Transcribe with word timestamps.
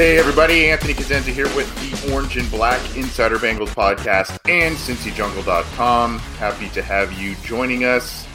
Hey 0.00 0.16
everybody, 0.16 0.70
Anthony 0.70 0.94
Cosenza 0.94 1.30
here 1.30 1.54
with 1.54 1.68
the 1.76 2.10
Orange 2.10 2.38
and 2.38 2.50
Black 2.50 2.80
Insider 2.96 3.36
Bengals 3.36 3.68
podcast 3.68 4.38
and 4.48 4.74
CincyJungle.com. 4.74 6.18
Happy 6.38 6.70
to 6.70 6.80
have 6.80 7.12
you 7.20 7.34
joining 7.44 7.84
us, 7.84 8.26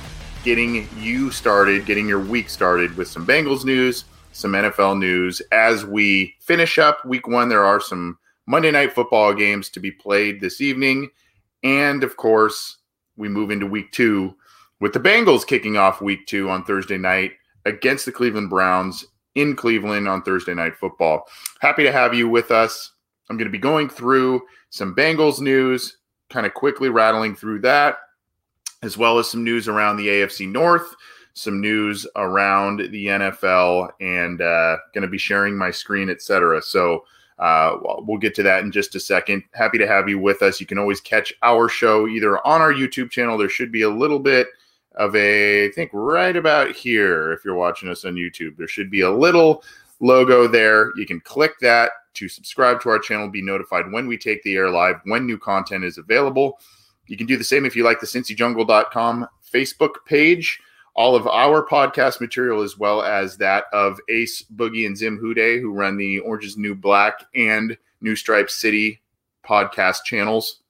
getting 0.43 0.87
you 0.99 1.31
started, 1.31 1.87
getting 1.87 2.07
your 2.07 2.19
week 2.19 2.51
started 2.51 2.95
with 2.95 3.07
some 3.07 3.25
Bengals 3.25 3.65
news, 3.65 4.05
some 4.31 4.51
NFL 4.51 4.99
news. 4.99 5.41
As 5.51 5.83
we 5.83 6.35
finish 6.39 6.77
up 6.77 7.03
week 7.03 7.27
one, 7.27 7.49
there 7.49 7.65
are 7.65 7.81
some 7.81 8.19
Monday 8.45 8.69
night 8.69 8.93
football 8.93 9.33
games 9.33 9.67
to 9.71 9.79
be 9.79 9.89
played 9.89 10.41
this 10.41 10.61
evening. 10.61 11.09
And 11.63 12.03
of 12.03 12.15
course, 12.15 12.77
we 13.17 13.27
move 13.27 13.49
into 13.49 13.65
week 13.65 13.91
two 13.91 14.35
with 14.79 14.93
the 14.93 14.99
Bengals 14.99 15.47
kicking 15.47 15.77
off 15.77 15.99
week 15.99 16.27
two 16.27 16.47
on 16.47 16.63
Thursday 16.63 16.99
night 16.99 17.31
against 17.65 18.05
the 18.05 18.11
Cleveland 18.11 18.51
Browns 18.51 19.03
in 19.35 19.55
Cleveland 19.55 20.07
on 20.07 20.21
Thursday 20.21 20.53
Night 20.53 20.75
Football. 20.75 21.27
Happy 21.59 21.83
to 21.83 21.91
have 21.91 22.13
you 22.13 22.27
with 22.27 22.51
us. 22.51 22.93
I'm 23.29 23.37
going 23.37 23.47
to 23.47 23.51
be 23.51 23.57
going 23.57 23.89
through 23.89 24.41
some 24.69 24.95
Bengals 24.95 25.39
news, 25.39 25.97
kind 26.29 26.45
of 26.45 26.53
quickly 26.53 26.89
rattling 26.89 27.35
through 27.35 27.59
that, 27.61 27.97
as 28.83 28.97
well 28.97 29.19
as 29.19 29.29
some 29.29 29.43
news 29.43 29.67
around 29.67 29.97
the 29.97 30.07
AFC 30.07 30.49
North, 30.49 30.95
some 31.33 31.59
news 31.59 32.07
around 32.15 32.89
the 32.91 33.05
NFL, 33.07 33.89
and 33.99 34.41
uh, 34.41 34.77
going 34.93 35.01
to 35.01 35.07
be 35.07 35.17
sharing 35.17 35.57
my 35.57 35.71
screen, 35.71 36.09
etc. 36.09 36.61
So 36.61 37.05
uh, 37.39 37.77
we'll 37.81 38.17
get 38.17 38.35
to 38.35 38.43
that 38.43 38.63
in 38.63 38.71
just 38.71 38.95
a 38.95 38.99
second. 38.99 39.43
Happy 39.53 39.77
to 39.77 39.87
have 39.87 40.07
you 40.07 40.19
with 40.19 40.41
us. 40.41 40.59
You 40.59 40.65
can 40.65 40.77
always 40.77 41.01
catch 41.01 41.33
our 41.43 41.67
show 41.67 42.07
either 42.07 42.45
on 42.47 42.61
our 42.61 42.73
YouTube 42.73 43.09
channel. 43.09 43.37
There 43.37 43.49
should 43.49 43.71
be 43.71 43.81
a 43.81 43.89
little 43.89 44.19
bit 44.19 44.47
of 44.95 45.15
a, 45.15 45.65
I 45.65 45.71
think 45.71 45.91
right 45.93 46.35
about 46.35 46.75
here, 46.75 47.31
if 47.31 47.43
you're 47.45 47.55
watching 47.55 47.89
us 47.89 48.05
on 48.05 48.15
YouTube, 48.15 48.57
there 48.57 48.67
should 48.67 48.89
be 48.89 49.01
a 49.01 49.11
little 49.11 49.63
logo 49.99 50.47
there. 50.47 50.91
You 50.97 51.05
can 51.05 51.19
click 51.21 51.59
that 51.61 51.91
to 52.15 52.29
subscribe 52.29 52.81
to 52.81 52.89
our 52.89 52.99
channel, 52.99 53.29
be 53.29 53.41
notified 53.41 53.91
when 53.91 54.07
we 54.07 54.17
take 54.17 54.41
the 54.43 54.55
air 54.55 54.69
live, 54.69 54.97
when 55.05 55.25
new 55.25 55.37
content 55.37 55.83
is 55.83 55.97
available. 55.97 56.59
You 57.07 57.17
can 57.17 57.27
do 57.27 57.37
the 57.37 57.43
same 57.43 57.65
if 57.65 57.75
you 57.75 57.83
like 57.83 57.99
the 57.99 58.07
cincyjungle.com 58.07 59.27
Facebook 59.53 59.93
page. 60.05 60.59
All 60.95 61.15
of 61.15 61.27
our 61.27 61.65
podcast 61.65 62.21
material, 62.21 62.61
as 62.61 62.77
well 62.77 63.01
as 63.01 63.35
that 63.37 63.65
of 63.73 63.99
Ace 64.09 64.43
Boogie 64.55 64.85
and 64.85 64.97
Zim 64.97 65.19
Hude, 65.19 65.61
who 65.61 65.73
run 65.73 65.97
the 65.97 66.19
Orange's 66.19 66.55
New 66.55 66.73
Black 66.73 67.25
and 67.35 67.77
New 67.99 68.15
Stripe 68.15 68.49
City 68.49 69.01
podcast 69.45 70.05
channels 70.05 70.61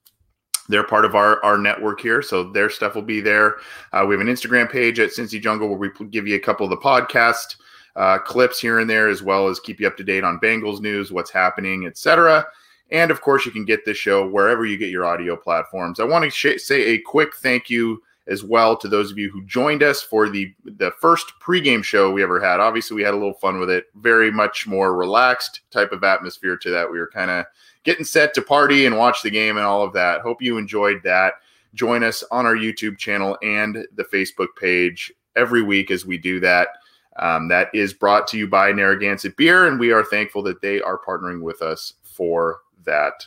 they're 0.67 0.83
part 0.83 1.05
of 1.05 1.15
our 1.15 1.43
our 1.43 1.57
network 1.57 1.99
here, 1.99 2.21
so 2.21 2.43
their 2.43 2.69
stuff 2.69 2.95
will 2.95 3.01
be 3.01 3.21
there. 3.21 3.57
Uh, 3.93 4.05
we 4.07 4.15
have 4.15 4.21
an 4.21 4.27
Instagram 4.27 4.71
page 4.71 4.99
at 4.99 5.11
Cincy 5.11 5.41
Jungle 5.41 5.69
where 5.69 5.77
we 5.77 5.89
give 6.09 6.27
you 6.27 6.35
a 6.35 6.39
couple 6.39 6.65
of 6.65 6.69
the 6.69 6.77
podcast 6.77 7.55
uh, 7.95 8.17
clips 8.19 8.59
here 8.59 8.79
and 8.79 8.89
there, 8.89 9.07
as 9.07 9.23
well 9.23 9.47
as 9.47 9.59
keep 9.59 9.79
you 9.79 9.87
up 9.87 9.97
to 9.97 10.03
date 10.03 10.23
on 10.23 10.39
Bengals 10.39 10.81
news, 10.81 11.11
what's 11.11 11.31
happening, 11.31 11.85
etc. 11.85 12.45
And 12.91 13.09
of 13.11 13.21
course, 13.21 13.45
you 13.45 13.51
can 13.51 13.65
get 13.65 13.85
this 13.85 13.97
show 13.97 14.27
wherever 14.27 14.65
you 14.65 14.77
get 14.77 14.89
your 14.89 15.05
audio 15.05 15.35
platforms. 15.35 15.99
I 15.99 16.03
want 16.03 16.23
to 16.23 16.29
sh- 16.29 16.61
say 16.61 16.81
a 16.81 16.99
quick 16.99 17.35
thank 17.37 17.69
you 17.69 18.01
as 18.27 18.43
well 18.43 18.75
to 18.75 18.87
those 18.87 19.11
of 19.11 19.17
you 19.17 19.29
who 19.29 19.45
joined 19.45 19.83
us 19.83 20.01
for 20.01 20.29
the 20.29 20.53
the 20.63 20.91
first 20.99 21.33
pregame 21.39 21.83
show 21.83 22.11
we 22.11 22.23
ever 22.23 22.39
had. 22.39 22.59
Obviously, 22.59 22.95
we 22.95 23.03
had 23.03 23.13
a 23.13 23.17
little 23.17 23.33
fun 23.33 23.59
with 23.59 23.69
it. 23.69 23.85
Very 23.95 24.31
much 24.31 24.67
more 24.67 24.95
relaxed 24.95 25.61
type 25.71 25.91
of 25.91 26.03
atmosphere 26.03 26.57
to 26.57 26.69
that. 26.71 26.91
We 26.91 26.99
were 26.99 27.09
kind 27.09 27.31
of 27.31 27.45
getting 27.83 28.05
set 28.05 28.33
to 28.33 28.41
party 28.41 28.85
and 28.85 28.97
watch 28.97 29.21
the 29.21 29.29
game 29.29 29.57
and 29.57 29.65
all 29.65 29.83
of 29.83 29.93
that. 29.93 30.21
Hope 30.21 30.41
you 30.41 30.57
enjoyed 30.57 31.01
that. 31.03 31.35
Join 31.73 32.03
us 32.03 32.23
on 32.31 32.45
our 32.45 32.55
YouTube 32.55 32.97
channel 32.97 33.37
and 33.43 33.85
the 33.95 34.05
Facebook 34.05 34.47
page 34.59 35.13
every 35.35 35.61
week 35.61 35.91
as 35.91 36.05
we 36.05 36.17
do 36.17 36.39
that. 36.39 36.69
Um, 37.17 37.47
that 37.47 37.69
is 37.73 37.93
brought 37.93 38.27
to 38.29 38.37
you 38.37 38.47
by 38.47 38.71
Narragansett 38.71 39.37
Beer, 39.37 39.67
and 39.67 39.79
we 39.79 39.91
are 39.93 40.03
thankful 40.03 40.43
that 40.43 40.61
they 40.61 40.81
are 40.81 40.99
partnering 40.99 41.41
with 41.41 41.61
us 41.61 41.93
for 42.03 42.59
that 42.83 43.25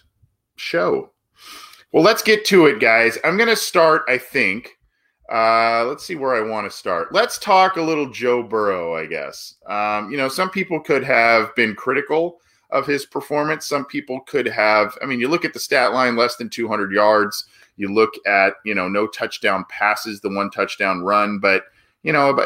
show. 0.57 1.11
Well, 1.93 2.03
let's 2.03 2.23
get 2.23 2.45
to 2.47 2.67
it, 2.67 2.81
guys. 2.81 3.17
I'm 3.25 3.39
going 3.39 3.49
to 3.49 3.57
start, 3.57 4.03
I 4.09 4.19
think. 4.19 4.78
Uh, 5.29 5.85
let's 5.87 6.05
see 6.05 6.15
where 6.15 6.35
I 6.35 6.49
want 6.49 6.71
to 6.71 6.77
start. 6.77 7.13
Let's 7.13 7.39
talk 7.39 7.77
a 7.77 7.83
little 7.83 8.09
Joe 8.09 8.43
Burrow, 8.43 8.97
I 8.97 9.07
guess. 9.07 9.55
Um, 9.67 10.11
you 10.11 10.17
know, 10.17 10.29
some 10.29 10.49
people 10.49 10.81
could 10.81 11.05
have 11.05 11.55
been 11.55 11.75
critical 11.75 12.41
of 12.71 12.87
his 12.87 13.05
performance. 13.05 13.67
Some 13.67 13.85
people 13.85 14.21
could 14.21 14.47
have, 14.47 14.97
I 15.03 15.07
mean, 15.07 15.21
you 15.21 15.29
look 15.29 15.45
at 15.45 15.53
the 15.53 15.61
stat 15.61 15.93
line, 15.93 16.17
less 16.17 16.37
than 16.37 16.49
200 16.49 16.93
yards. 16.93 17.45
You 17.77 17.93
look 17.93 18.15
at, 18.27 18.55
you 18.65 18.75
know, 18.75 18.89
no 18.89 19.07
touchdown 19.07 19.65
passes, 19.69 20.21
the 20.21 20.31
one 20.31 20.51
touchdown 20.51 21.03
run, 21.03 21.39
but, 21.39 21.65
you 22.03 22.13
know, 22.13 22.39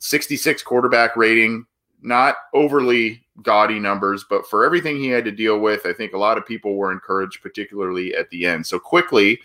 66 0.00 0.62
quarterback 0.62 1.16
rating, 1.16 1.66
not 2.00 2.36
overly 2.54 3.22
gaudy 3.42 3.78
numbers, 3.78 4.24
but 4.28 4.46
for 4.46 4.64
everything 4.64 4.96
he 4.96 5.08
had 5.08 5.24
to 5.26 5.30
deal 5.30 5.60
with, 5.60 5.86
I 5.86 5.92
think 5.92 6.14
a 6.14 6.18
lot 6.18 6.38
of 6.38 6.46
people 6.46 6.76
were 6.76 6.92
encouraged, 6.92 7.42
particularly 7.42 8.14
at 8.14 8.28
the 8.30 8.46
end. 8.46 8.66
So, 8.66 8.78
quickly, 8.78 9.40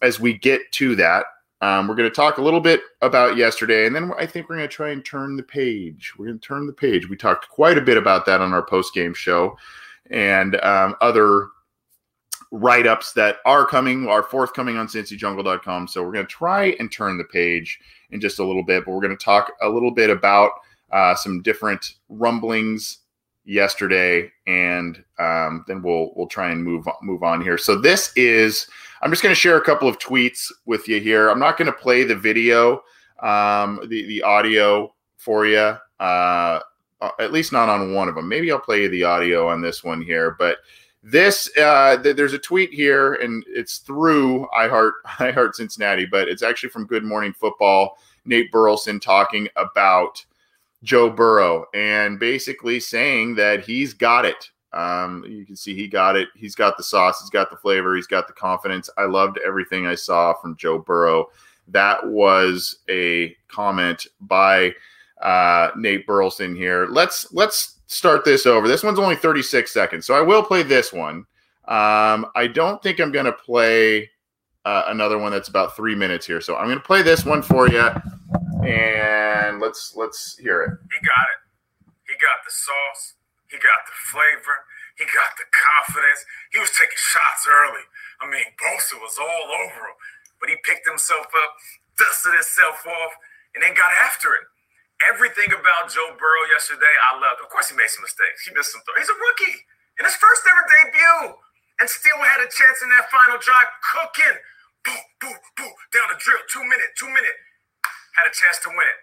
as 0.00 0.20
we 0.20 0.34
get 0.34 0.70
to 0.72 0.94
that, 0.96 1.26
um, 1.60 1.88
we're 1.88 1.96
going 1.96 2.08
to 2.08 2.14
talk 2.14 2.38
a 2.38 2.42
little 2.42 2.60
bit 2.60 2.80
about 3.02 3.36
yesterday, 3.36 3.86
and 3.86 3.94
then 3.94 4.12
I 4.16 4.26
think 4.26 4.48
we're 4.48 4.56
going 4.56 4.68
to 4.68 4.74
try 4.74 4.90
and 4.90 5.04
turn 5.04 5.36
the 5.36 5.42
page. 5.42 6.12
We're 6.16 6.26
going 6.26 6.38
to 6.38 6.46
turn 6.46 6.66
the 6.66 6.72
page. 6.72 7.08
We 7.08 7.16
talked 7.16 7.48
quite 7.48 7.78
a 7.78 7.82
bit 7.82 7.96
about 7.96 8.26
that 8.26 8.40
on 8.40 8.52
our 8.52 8.64
post 8.64 8.94
game 8.94 9.14
show 9.14 9.56
and 10.10 10.56
um, 10.62 10.94
other 11.00 11.48
write 12.50 12.86
ups 12.86 13.12
that 13.12 13.38
are 13.44 13.66
coming, 13.66 14.08
are 14.08 14.22
forthcoming 14.22 14.76
on 14.76 14.86
cincyjungle.com. 14.86 15.88
So 15.88 16.02
we're 16.02 16.12
going 16.12 16.26
to 16.26 16.32
try 16.32 16.76
and 16.78 16.90
turn 16.90 17.18
the 17.18 17.24
page 17.24 17.78
in 18.10 18.20
just 18.20 18.38
a 18.38 18.44
little 18.44 18.64
bit, 18.64 18.84
but 18.84 18.92
we're 18.92 19.02
going 19.02 19.16
to 19.16 19.24
talk 19.24 19.52
a 19.60 19.68
little 19.68 19.90
bit 19.90 20.10
about 20.10 20.52
uh, 20.92 21.14
some 21.14 21.42
different 21.42 21.94
rumblings 22.08 22.98
yesterday, 23.44 24.30
and 24.46 25.02
um, 25.18 25.64
then 25.66 25.82
we'll 25.82 26.12
we'll 26.14 26.26
try 26.26 26.50
and 26.50 26.62
move 26.62 26.86
move 27.02 27.22
on 27.22 27.42
here. 27.42 27.58
So 27.58 27.76
this 27.76 28.12
is 28.16 28.66
I'm 29.02 29.10
just 29.10 29.22
going 29.22 29.34
to 29.34 29.40
share 29.40 29.56
a 29.56 29.64
couple 29.64 29.88
of 29.88 29.98
tweets 29.98 30.50
with 30.66 30.88
you 30.88 31.00
here. 31.00 31.28
I'm 31.28 31.38
not 31.38 31.56
going 31.56 31.66
to 31.66 31.72
play 31.72 32.04
the 32.04 32.16
video, 32.16 32.82
um, 33.20 33.80
the 33.88 34.06
the 34.06 34.22
audio 34.22 34.94
for 35.16 35.46
you, 35.46 35.76
uh, 36.00 36.60
uh, 37.00 37.10
at 37.20 37.32
least 37.32 37.52
not 37.52 37.68
on 37.68 37.94
one 37.94 38.08
of 38.08 38.14
them. 38.14 38.28
Maybe 38.28 38.50
I'll 38.50 38.58
play 38.58 38.82
you 38.82 38.88
the 38.88 39.04
audio 39.04 39.48
on 39.48 39.60
this 39.60 39.84
one 39.84 40.02
here, 40.02 40.36
but 40.38 40.58
this 41.02 41.50
uh, 41.56 41.96
th- 42.02 42.16
there's 42.16 42.32
a 42.32 42.38
tweet 42.38 42.72
here, 42.72 43.14
and 43.14 43.44
it's 43.48 43.78
through 43.78 44.48
iHeart 44.56 44.92
iHeart 45.06 45.54
Cincinnati, 45.54 46.06
but 46.06 46.28
it's 46.28 46.42
actually 46.42 46.70
from 46.70 46.86
Good 46.86 47.04
Morning 47.04 47.32
Football. 47.32 47.98
Nate 48.24 48.52
Burleson 48.52 49.00
talking 49.00 49.48
about 49.56 50.24
Joe 50.82 51.10
Burrow 51.10 51.66
and 51.74 52.18
basically 52.18 52.78
saying 52.78 53.34
that 53.36 53.64
he's 53.64 53.94
got 53.94 54.24
it. 54.24 54.50
Um, 54.72 55.24
you 55.26 55.46
can 55.46 55.56
see 55.56 55.74
he 55.74 55.88
got 55.88 56.16
it. 56.16 56.28
He's 56.34 56.54
got 56.54 56.76
the 56.76 56.82
sauce. 56.82 57.20
He's 57.20 57.30
got 57.30 57.50
the 57.50 57.56
flavor. 57.56 57.96
He's 57.96 58.06
got 58.06 58.26
the 58.26 58.34
confidence. 58.34 58.90
I 58.98 59.04
loved 59.04 59.38
everything 59.44 59.86
I 59.86 59.94
saw 59.94 60.34
from 60.34 60.56
Joe 60.56 60.78
Burrow. 60.78 61.26
That 61.68 62.06
was 62.06 62.78
a 62.88 63.36
comment 63.48 64.06
by 64.20 64.74
uh, 65.22 65.70
Nate 65.76 66.06
Burleson 66.06 66.54
here. 66.54 66.86
Let's 66.90 67.32
let's 67.32 67.80
start 67.86 68.24
this 68.24 68.46
over. 68.46 68.68
This 68.68 68.82
one's 68.82 68.98
only 68.98 69.16
36 69.16 69.72
seconds, 69.72 70.06
so 70.06 70.14
I 70.14 70.20
will 70.20 70.42
play 70.42 70.62
this 70.62 70.92
one. 70.92 71.26
Um, 71.66 72.26
I 72.34 72.48
don't 72.52 72.82
think 72.82 72.98
I'm 72.98 73.12
going 73.12 73.26
to 73.26 73.32
play 73.32 74.08
uh, 74.64 74.84
another 74.88 75.18
one 75.18 75.32
that's 75.32 75.48
about 75.48 75.76
three 75.76 75.94
minutes 75.94 76.26
here. 76.26 76.40
So 76.40 76.56
I'm 76.56 76.66
going 76.66 76.78
to 76.78 76.84
play 76.84 77.02
this 77.02 77.24
one 77.24 77.42
for 77.42 77.68
you, 77.68 77.90
and 78.66 79.60
let's 79.60 79.94
let's 79.96 80.36
hear 80.38 80.62
it. 80.62 80.70
He 80.70 81.06
got 81.06 81.26
it. 81.34 81.92
He 82.06 82.14
got 82.14 82.44
the 82.44 82.50
sauce. 82.50 83.14
He 83.48 83.56
got 83.56 83.84
the 83.88 83.96
flavor. 84.12 84.68
He 85.00 85.04
got 85.08 85.36
the 85.40 85.48
confidence. 85.48 86.24
He 86.52 86.60
was 86.60 86.72
taking 86.74 86.98
shots 86.98 87.48
early. 87.48 87.84
I 88.20 88.28
mean, 88.28 88.44
Bosa 88.60 88.98
was 89.00 89.16
all 89.16 89.46
over 89.64 89.88
him, 89.88 89.96
but 90.42 90.50
he 90.52 90.56
picked 90.66 90.84
himself 90.84 91.28
up, 91.30 91.50
dusted 91.96 92.34
himself 92.34 92.84
off, 92.84 93.12
and 93.54 93.62
then 93.62 93.72
got 93.78 93.94
after 94.04 94.34
it. 94.34 94.44
Everything 95.06 95.54
about 95.54 95.94
Joe 95.94 96.18
Burrow 96.18 96.44
yesterday, 96.50 96.90
I 96.90 97.22
loved. 97.22 97.38
Of 97.38 97.48
course, 97.54 97.70
he 97.70 97.78
made 97.78 97.88
some 97.88 98.02
mistakes. 98.02 98.42
He 98.42 98.50
missed 98.50 98.74
some 98.74 98.82
throws. 98.82 99.06
He's 99.06 99.12
a 99.14 99.18
rookie 99.18 99.56
in 99.98 100.04
his 100.04 100.18
first 100.18 100.42
ever 100.42 100.64
debut, 100.66 101.38
and 101.78 101.86
still 101.86 102.18
had 102.18 102.42
a 102.42 102.50
chance 102.50 102.82
in 102.82 102.90
that 102.90 103.06
final 103.08 103.38
drive, 103.38 103.70
cooking. 103.94 104.36
Boom, 104.82 105.04
boom, 105.22 105.38
boom, 105.54 105.74
down 105.94 106.10
the 106.10 106.18
drill, 106.18 106.42
two 106.50 106.66
minute, 106.66 106.90
two 106.98 107.10
minute. 107.10 107.38
Had 108.18 108.26
a 108.26 108.34
chance 108.34 108.58
to 108.66 108.70
win 108.74 108.82
it, 108.82 109.00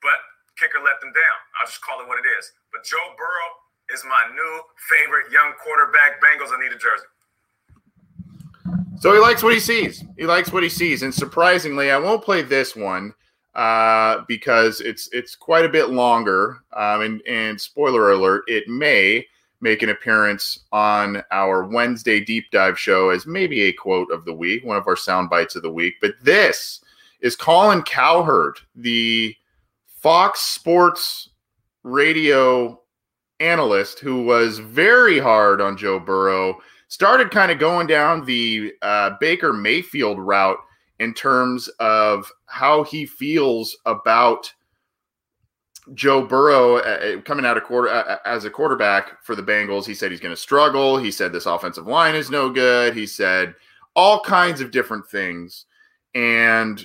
but 0.00 0.16
kicker 0.56 0.80
let 0.80 1.00
them 1.04 1.12
down. 1.12 1.38
I'll 1.60 1.68
just 1.68 1.84
call 1.84 2.00
it 2.00 2.08
what 2.08 2.16
it 2.16 2.28
is. 2.40 2.52
But 2.72 2.84
Joe 2.84 2.96
Burrow 3.16 3.50
is 3.92 4.04
my 4.04 4.34
new 4.34 4.60
favorite 4.88 5.32
young 5.32 5.52
quarterback. 5.62 6.20
Bengals, 6.22 6.54
I 6.56 6.62
need 6.62 6.72
a 6.72 6.78
jersey. 6.78 7.06
So 9.00 9.12
he 9.14 9.18
likes 9.18 9.42
what 9.42 9.54
he 9.54 9.60
sees. 9.60 10.04
He 10.16 10.26
likes 10.26 10.52
what 10.52 10.62
he 10.62 10.68
sees, 10.68 11.02
and 11.02 11.14
surprisingly, 11.14 11.90
I 11.90 11.96
won't 11.96 12.22
play 12.22 12.42
this 12.42 12.76
one 12.76 13.14
uh, 13.54 14.24
because 14.28 14.80
it's 14.82 15.08
it's 15.12 15.34
quite 15.34 15.64
a 15.64 15.70
bit 15.70 15.90
longer. 15.90 16.58
Um, 16.76 17.00
and, 17.00 17.22
and 17.26 17.60
spoiler 17.60 18.12
alert, 18.12 18.44
it 18.46 18.68
may 18.68 19.26
make 19.62 19.82
an 19.82 19.90
appearance 19.90 20.60
on 20.72 21.22
our 21.30 21.64
Wednesday 21.64 22.20
deep 22.20 22.50
dive 22.50 22.78
show 22.78 23.10
as 23.10 23.26
maybe 23.26 23.62
a 23.62 23.72
quote 23.72 24.10
of 24.10 24.24
the 24.24 24.32
week, 24.32 24.64
one 24.64 24.76
of 24.76 24.86
our 24.86 24.96
sound 24.96 25.30
bites 25.30 25.56
of 25.56 25.62
the 25.62 25.70
week. 25.70 25.94
But 26.00 26.14
this 26.22 26.82
is 27.20 27.36
Colin 27.36 27.82
Cowherd, 27.82 28.58
the 28.74 29.34
Fox 29.86 30.40
Sports 30.40 31.30
radio 31.82 32.80
analyst 33.40 33.98
who 33.98 34.22
was 34.24 34.58
very 34.58 35.18
hard 35.18 35.60
on 35.60 35.76
Joe 35.76 35.98
Burrow 35.98 36.58
started 36.88 37.30
kind 37.30 37.50
of 37.50 37.58
going 37.58 37.86
down 37.86 38.24
the 38.24 38.72
uh, 38.82 39.12
Baker 39.20 39.52
Mayfield 39.52 40.18
route 40.18 40.58
in 40.98 41.14
terms 41.14 41.68
of 41.78 42.30
how 42.46 42.84
he 42.84 43.06
feels 43.06 43.76
about 43.86 44.52
Joe 45.94 46.24
Burrow 46.24 46.76
uh, 46.76 46.80
uh 46.80 47.20
coming 47.22 47.46
out 47.46 47.56
of 47.56 47.64
quarter 47.64 47.88
uh, 47.88 48.02
uh, 48.02 48.18
as 48.26 48.44
a 48.44 48.50
quarterback 48.50 49.24
for 49.24 49.34
the 49.34 49.42
Bengals. 49.42 49.86
He 49.86 49.94
said 49.94 50.10
he's 50.10 50.20
going 50.20 50.34
to 50.34 50.40
struggle. 50.40 50.98
He 50.98 51.10
said 51.10 51.32
this 51.32 51.46
offensive 51.46 51.86
line 51.86 52.14
is 52.14 52.30
no 52.30 52.50
good. 52.50 52.94
He 52.94 53.06
said 53.06 53.54
all 53.96 54.20
kinds 54.20 54.60
of 54.60 54.70
different 54.70 55.08
things. 55.08 55.64
And 56.14 56.84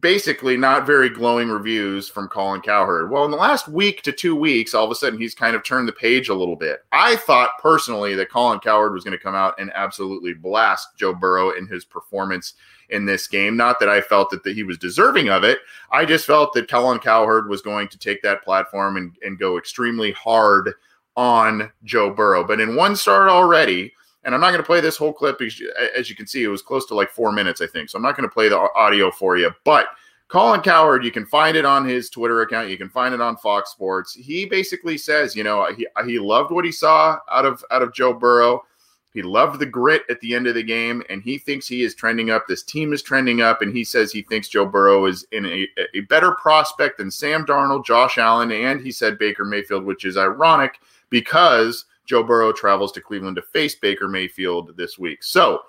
basically 0.00 0.56
not 0.56 0.86
very 0.86 1.08
glowing 1.08 1.48
reviews 1.48 2.08
from 2.08 2.28
Colin 2.28 2.60
Cowherd. 2.60 3.10
Well, 3.10 3.24
in 3.24 3.30
the 3.30 3.36
last 3.36 3.68
week 3.68 4.02
to 4.02 4.12
two 4.12 4.34
weeks, 4.34 4.74
all 4.74 4.84
of 4.84 4.90
a 4.90 4.94
sudden 4.94 5.18
he's 5.18 5.34
kind 5.34 5.54
of 5.56 5.64
turned 5.64 5.88
the 5.88 5.92
page 5.92 6.28
a 6.28 6.34
little 6.34 6.56
bit. 6.56 6.80
I 6.92 7.16
thought 7.16 7.58
personally 7.60 8.14
that 8.14 8.30
Colin 8.30 8.60
Cowherd 8.60 8.92
was 8.92 9.04
going 9.04 9.16
to 9.16 9.22
come 9.22 9.34
out 9.34 9.54
and 9.58 9.70
absolutely 9.74 10.34
blast 10.34 10.96
Joe 10.96 11.14
Burrow 11.14 11.50
in 11.50 11.66
his 11.66 11.84
performance 11.84 12.54
in 12.90 13.04
this 13.04 13.26
game. 13.26 13.56
Not 13.56 13.80
that 13.80 13.88
I 13.88 14.00
felt 14.00 14.30
that, 14.30 14.42
that 14.44 14.54
he 14.54 14.62
was 14.62 14.78
deserving 14.78 15.28
of 15.28 15.44
it. 15.44 15.58
I 15.92 16.04
just 16.04 16.26
felt 16.26 16.52
that 16.54 16.70
Colin 16.70 16.98
Cowherd 16.98 17.48
was 17.48 17.62
going 17.62 17.88
to 17.88 17.98
take 17.98 18.22
that 18.22 18.42
platform 18.42 18.96
and, 18.96 19.16
and 19.22 19.38
go 19.38 19.58
extremely 19.58 20.12
hard 20.12 20.72
on 21.16 21.70
Joe 21.84 22.10
Burrow. 22.10 22.44
But 22.44 22.60
in 22.60 22.76
one 22.76 22.96
start 22.96 23.28
already, 23.28 23.92
and 24.28 24.34
I'm 24.34 24.42
not 24.42 24.50
going 24.50 24.62
to 24.62 24.66
play 24.66 24.82
this 24.82 24.98
whole 24.98 25.14
clip 25.14 25.38
because, 25.38 25.58
as 25.96 26.10
you 26.10 26.14
can 26.14 26.26
see, 26.26 26.44
it 26.44 26.48
was 26.48 26.60
close 26.60 26.84
to 26.88 26.94
like 26.94 27.08
four 27.08 27.32
minutes, 27.32 27.62
I 27.62 27.66
think. 27.66 27.88
So 27.88 27.96
I'm 27.96 28.02
not 28.02 28.14
going 28.14 28.28
to 28.28 28.32
play 28.32 28.50
the 28.50 28.58
audio 28.76 29.10
for 29.10 29.38
you. 29.38 29.50
But 29.64 29.86
Colin 30.28 30.60
Cowherd, 30.60 31.02
you 31.02 31.10
can 31.10 31.24
find 31.24 31.56
it 31.56 31.64
on 31.64 31.88
his 31.88 32.10
Twitter 32.10 32.42
account. 32.42 32.68
You 32.68 32.76
can 32.76 32.90
find 32.90 33.14
it 33.14 33.22
on 33.22 33.38
Fox 33.38 33.70
Sports. 33.70 34.12
He 34.12 34.44
basically 34.44 34.98
says, 34.98 35.34
you 35.34 35.44
know, 35.44 35.66
he, 35.74 35.86
he 36.04 36.18
loved 36.18 36.50
what 36.50 36.66
he 36.66 36.72
saw 36.72 37.16
out 37.32 37.46
of 37.46 37.64
out 37.70 37.80
of 37.80 37.94
Joe 37.94 38.12
Burrow. 38.12 38.64
He 39.14 39.22
loved 39.22 39.60
the 39.60 39.66
grit 39.66 40.02
at 40.10 40.20
the 40.20 40.34
end 40.34 40.46
of 40.46 40.54
the 40.54 40.62
game, 40.62 41.02
and 41.08 41.22
he 41.22 41.38
thinks 41.38 41.66
he 41.66 41.82
is 41.82 41.94
trending 41.94 42.28
up. 42.28 42.46
This 42.46 42.62
team 42.62 42.92
is 42.92 43.02
trending 43.02 43.40
up, 43.40 43.62
and 43.62 43.74
he 43.74 43.82
says 43.82 44.12
he 44.12 44.20
thinks 44.20 44.48
Joe 44.48 44.66
Burrow 44.66 45.06
is 45.06 45.26
in 45.32 45.46
a, 45.46 45.66
a 45.94 46.00
better 46.00 46.32
prospect 46.32 46.98
than 46.98 47.10
Sam 47.10 47.46
Darnold, 47.46 47.86
Josh 47.86 48.18
Allen, 48.18 48.52
and 48.52 48.78
he 48.78 48.92
said 48.92 49.18
Baker 49.18 49.46
Mayfield, 49.46 49.84
which 49.84 50.04
is 50.04 50.18
ironic 50.18 50.80
because 51.08 51.86
Joe 52.08 52.22
Burrow 52.22 52.52
travels 52.52 52.90
to 52.92 53.00
Cleveland 53.00 53.36
to 53.36 53.42
face 53.42 53.74
Baker 53.74 54.08
Mayfield 54.08 54.76
this 54.76 54.98
week. 54.98 55.22
So, 55.22 55.60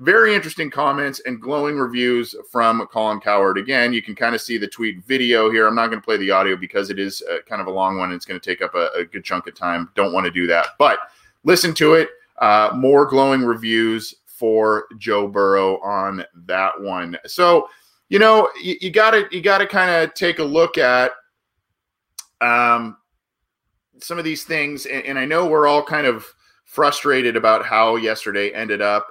very 0.00 0.34
interesting 0.34 0.70
comments 0.70 1.20
and 1.24 1.40
glowing 1.40 1.78
reviews 1.78 2.34
from 2.50 2.84
Colin 2.88 3.20
Cowherd. 3.20 3.58
Again, 3.58 3.92
you 3.92 4.02
can 4.02 4.16
kind 4.16 4.34
of 4.34 4.40
see 4.40 4.58
the 4.58 4.66
tweet 4.66 5.04
video 5.04 5.52
here. 5.52 5.68
I'm 5.68 5.76
not 5.76 5.86
going 5.86 6.00
to 6.00 6.04
play 6.04 6.16
the 6.16 6.32
audio 6.32 6.56
because 6.56 6.90
it 6.90 6.98
is 6.98 7.22
uh, 7.30 7.36
kind 7.48 7.60
of 7.60 7.68
a 7.68 7.70
long 7.70 7.96
one. 7.96 8.10
It's 8.10 8.26
going 8.26 8.40
to 8.40 8.44
take 8.44 8.60
up 8.60 8.74
a, 8.74 8.88
a, 8.98 9.04
good 9.04 9.22
chunk 9.22 9.46
of 9.46 9.54
time. 9.54 9.88
Don't 9.94 10.12
want 10.12 10.24
to 10.24 10.32
do 10.32 10.48
that. 10.48 10.70
But 10.80 10.98
listen 11.44 11.72
to 11.74 11.94
it. 11.94 12.08
Uh, 12.38 12.72
more 12.74 13.06
glowing 13.06 13.44
reviews 13.44 14.16
for 14.26 14.86
Joe 14.98 15.28
Burrow 15.28 15.78
on 15.80 16.24
that 16.46 16.80
one. 16.80 17.16
So, 17.24 17.68
you 18.08 18.18
know, 18.18 18.48
you 18.60 18.90
got 18.90 19.12
to 19.12 19.28
you 19.30 19.40
got 19.40 19.58
to 19.58 19.66
kind 19.66 19.90
of 19.90 20.12
take 20.14 20.40
a 20.40 20.44
look 20.44 20.76
at 20.76 21.12
um, 22.40 22.96
some 24.04 24.18
of 24.18 24.24
these 24.24 24.44
things, 24.44 24.86
and, 24.86 25.04
and 25.04 25.18
I 25.18 25.24
know 25.24 25.46
we're 25.46 25.66
all 25.66 25.82
kind 25.82 26.06
of 26.06 26.26
frustrated 26.64 27.36
about 27.36 27.64
how 27.64 27.96
yesterday 27.96 28.52
ended 28.52 28.82
up. 28.82 29.08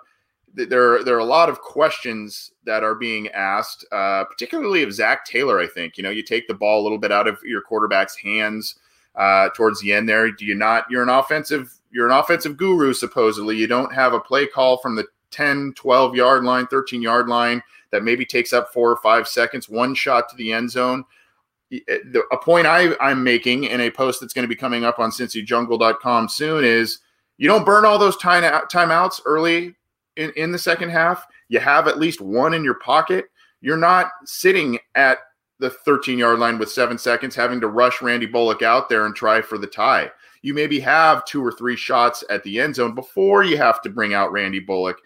There, 0.54 1.04
there 1.04 1.16
are 1.16 1.19
a 1.19 1.25
lot 1.25 1.50
of 1.50 1.62
questions 1.62 2.51
that 2.66 2.84
are 2.84 2.94
being 2.94 3.28
asked, 3.30 3.86
uh, 3.92 4.24
particularly 4.25 4.84
of 4.84 4.94
Zac 4.94 5.25
Taylor. 5.25 5.60
I 5.60 5.68
think 5.68 5.98
you 5.98 6.04
know 6.04 6.12
you 6.12 6.24
take 6.24 6.48
the 6.48 6.54
ball 6.54 6.81
a 6.81 6.84
little 6.84 7.00
bit 7.00 7.12
out 7.12 7.28
of 7.28 7.40
your 7.44 7.62
quarterback's 7.62 8.16
hands 8.16 8.75
uh, 9.16 9.50
towards 9.56 9.81
the 9.81 9.94
end 9.94 10.07
there. 10.07 10.31
Do 10.31 10.45
you 10.45 10.56
not? 10.56 10.86
You're 10.90 11.04
an 11.04 11.10
offensive, 11.10 11.74
you're 11.92 12.07
an 12.07 12.16
offensive 12.18 12.56
guru 12.56 12.94
supposedly. 12.94 13.57
You 13.57 13.68
don't 13.68 13.94
have 13.94 14.13
a 14.13 14.19
play 14.19 14.46
call 14.46 14.78
from 14.78 14.96
the 14.96 15.07
10, 15.31 15.74
12 15.75 16.16
yard 16.16 16.44
line, 16.44 16.68
13 16.68 17.01
yard 17.01 17.28
line 17.28 17.63
that 17.92 18.04
maybe 18.04 18.25
takes 18.25 18.54
up 18.54 18.72
four 18.74 18.92
or 18.92 18.98
five 18.98 19.28
seconds, 19.28 19.69
one 19.69 19.96
shot 19.96 20.30
to 20.30 20.36
the 20.36 20.51
end 20.51 20.69
zone 20.69 21.04
a 22.31 22.38
point 22.38 22.68
I, 22.68 22.96
I'm 23.00 23.24
making 23.24 23.66
in 23.66 23.81
a 23.81 23.90
post 23.90 24.20
that's 24.20 24.34
going 24.34 24.44
to 24.44 24.50
be 24.50 24.56
coming 24.56 24.84
up 24.84 25.00
on 25.00 25.12
cincyjungle.com 25.12 26.30
soon 26.30 26.64
is 26.64 27.00
you 27.38 27.48
don't 27.48 27.66
burn 27.66 27.86
all 27.86 27.98
those 27.98 28.18
time 28.18 28.44
timeouts 28.72 29.22
early 29.25 29.75
in, 30.16 30.31
in 30.36 30.52
the 30.52 30.60
second 30.60 30.90
half. 30.90 31.25
You 31.50 31.60
have 31.60 31.88
at 31.88 32.00
least 32.00 32.22
one 32.22 32.54
in 32.54 32.64
your 32.64 32.75
pocket. 32.75 33.25
You're 33.62 33.78
not 33.78 34.12
sitting 34.25 34.80
at 34.96 35.20
the 35.60 35.70
13 35.70 36.18
yard 36.18 36.40
line 36.40 36.58
with 36.58 36.72
seven 36.72 36.98
seconds 36.98 37.36
having 37.36 37.62
to 37.62 37.68
rush 37.68 38.02
Randy 38.02 38.25
Bullock 38.25 38.62
out 38.62 38.90
there 38.90 39.06
and 39.06 39.16
try 39.16 39.42
for 39.42 39.58
the 39.58 39.68
tie. 39.68 40.12
You 40.42 40.54
maybe 40.54 40.80
have 40.81 41.25
two 41.25 41.44
or 41.44 41.52
three 41.52 41.78
shots 41.78 42.24
at 42.30 42.44
the 42.44 42.60
end 42.60 42.75
zone 42.75 42.94
before 42.94 43.44
you 43.44 43.58
have 43.58 43.81
to 43.84 43.90
bring 43.90 44.14
out 44.14 44.31
Randy 44.31 44.60
Bullock 44.60 44.98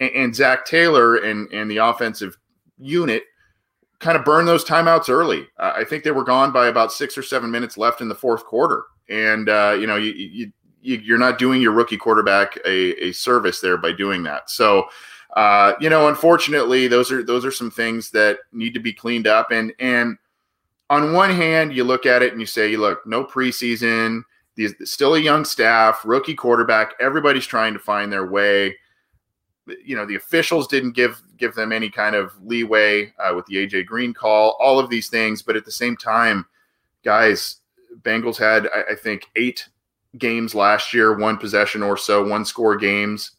and, 0.00 0.10
and 0.10 0.34
Zac 0.34 0.64
Taylor 0.64 1.16
and, 1.16 1.52
and 1.52 1.70
the 1.70 1.78
offensive 1.78 2.36
unit 2.78 3.24
kind 3.98 4.16
of 4.16 4.24
burn 4.24 4.44
those 4.46 4.64
timeouts 4.64 5.08
early. 5.08 5.46
Uh, 5.58 5.72
I 5.76 5.84
think 5.84 6.04
they 6.04 6.10
were 6.10 6.24
gone 6.24 6.52
by 6.52 6.68
about 6.68 6.92
six 6.92 7.16
or 7.16 7.22
seven 7.22 7.50
minutes 7.50 7.76
left 7.76 8.00
in 8.00 8.08
the 8.08 8.14
fourth 8.14 8.44
quarter, 8.44 8.84
and 9.08 9.48
uh, 9.48 9.76
you 9.78 9.86
know 9.86 9.96
you, 9.96 10.12
you, 10.12 10.52
you 10.80 11.14
are 11.14 11.18
not 11.18 11.38
doing 11.38 11.60
your 11.60 11.72
rookie 11.72 11.96
quarterback 11.96 12.56
a, 12.64 13.06
a 13.06 13.12
service 13.12 13.60
there 13.60 13.76
by 13.76 13.92
doing 13.92 14.22
that. 14.24 14.50
So. 14.50 14.86
Uh, 15.36 15.74
you 15.80 15.90
know, 15.90 16.06
unfortunately, 16.06 16.86
those 16.86 17.10
are 17.10 17.24
those 17.24 17.44
are 17.44 17.50
some 17.50 17.68
things 17.68 18.08
that 18.12 18.38
need 18.52 18.72
to 18.72 18.78
be 18.78 18.92
cleaned 18.92 19.26
up. 19.26 19.50
And 19.50 19.72
and 19.80 20.16
on 20.90 21.12
one 21.12 21.30
hand, 21.30 21.74
you 21.74 21.82
look 21.82 22.06
at 22.06 22.22
it 22.22 22.30
and 22.30 22.40
you 22.40 22.46
say, 22.46 22.76
look, 22.76 23.04
no 23.04 23.24
preseason, 23.24 24.22
these 24.54 24.74
still 24.84 25.16
a 25.16 25.18
young 25.18 25.44
staff, 25.44 26.02
rookie 26.04 26.36
quarterback, 26.36 26.94
everybody's 27.00 27.46
trying 27.46 27.72
to 27.72 27.80
find 27.80 28.12
their 28.12 28.26
way 28.28 28.76
you 29.84 29.96
know 29.96 30.06
the 30.06 30.16
officials 30.16 30.66
didn't 30.66 30.92
give 30.92 31.22
give 31.36 31.54
them 31.54 31.72
any 31.72 31.90
kind 31.90 32.14
of 32.14 32.32
leeway 32.42 33.12
uh, 33.18 33.32
with 33.34 33.46
the 33.46 33.56
AJ 33.56 33.86
Green 33.86 34.14
call, 34.14 34.56
all 34.60 34.78
of 34.78 34.90
these 34.90 35.08
things. 35.08 35.42
But 35.42 35.56
at 35.56 35.64
the 35.64 35.70
same 35.70 35.96
time, 35.96 36.46
guys, 37.04 37.56
Bengals 38.02 38.36
had 38.36 38.68
I, 38.68 38.92
I 38.92 38.94
think 38.94 39.26
eight 39.36 39.68
games 40.18 40.54
last 40.54 40.94
year, 40.94 41.16
one 41.16 41.36
possession 41.36 41.82
or 41.82 41.96
so, 41.96 42.26
one 42.26 42.44
score 42.44 42.76
games 42.76 43.32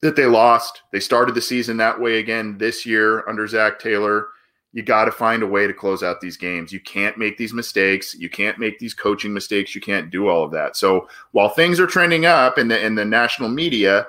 that 0.00 0.16
they 0.16 0.26
lost. 0.26 0.82
They 0.92 1.00
started 1.00 1.34
the 1.34 1.42
season 1.42 1.76
that 1.76 2.00
way 2.00 2.18
again 2.18 2.58
this 2.58 2.86
year 2.86 3.28
under 3.28 3.46
Zac 3.46 3.78
Taylor. 3.78 4.28
You 4.72 4.82
got 4.82 5.06
to 5.06 5.12
find 5.12 5.42
a 5.42 5.48
way 5.48 5.66
to 5.66 5.74
close 5.74 6.02
out 6.02 6.20
these 6.20 6.36
games. 6.36 6.72
You 6.72 6.80
can't 6.80 7.18
make 7.18 7.36
these 7.36 7.52
mistakes. 7.52 8.14
You 8.14 8.30
can't 8.30 8.58
make 8.58 8.78
these 8.78 8.94
coaching 8.94 9.32
mistakes. 9.32 9.74
You 9.74 9.80
can't 9.80 10.10
do 10.10 10.28
all 10.28 10.44
of 10.44 10.52
that. 10.52 10.76
So 10.76 11.08
while 11.32 11.48
things 11.48 11.80
are 11.80 11.88
trending 11.88 12.24
up 12.24 12.56
in 12.56 12.68
the 12.68 12.84
in 12.84 12.94
the 12.94 13.04
national 13.04 13.48
media, 13.48 14.06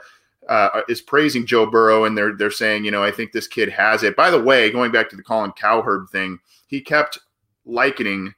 uh, 0.49 0.81
is 0.89 1.01
praising 1.01 1.45
Joe 1.45 1.65
Burrow, 1.65 2.05
and 2.05 2.17
they're 2.17 2.35
they're 2.35 2.51
saying, 2.51 2.85
you 2.85 2.91
know, 2.91 3.03
I 3.03 3.11
think 3.11 3.31
this 3.31 3.47
kid 3.47 3.69
has 3.69 4.03
it. 4.03 4.15
By 4.15 4.31
the 4.31 4.41
way, 4.41 4.71
going 4.71 4.91
back 4.91 5.09
to 5.09 5.15
the 5.15 5.23
Colin 5.23 5.51
Cowherd 5.51 6.09
thing, 6.11 6.39
he 6.67 6.81
kept 6.81 7.19
likening 7.65 8.33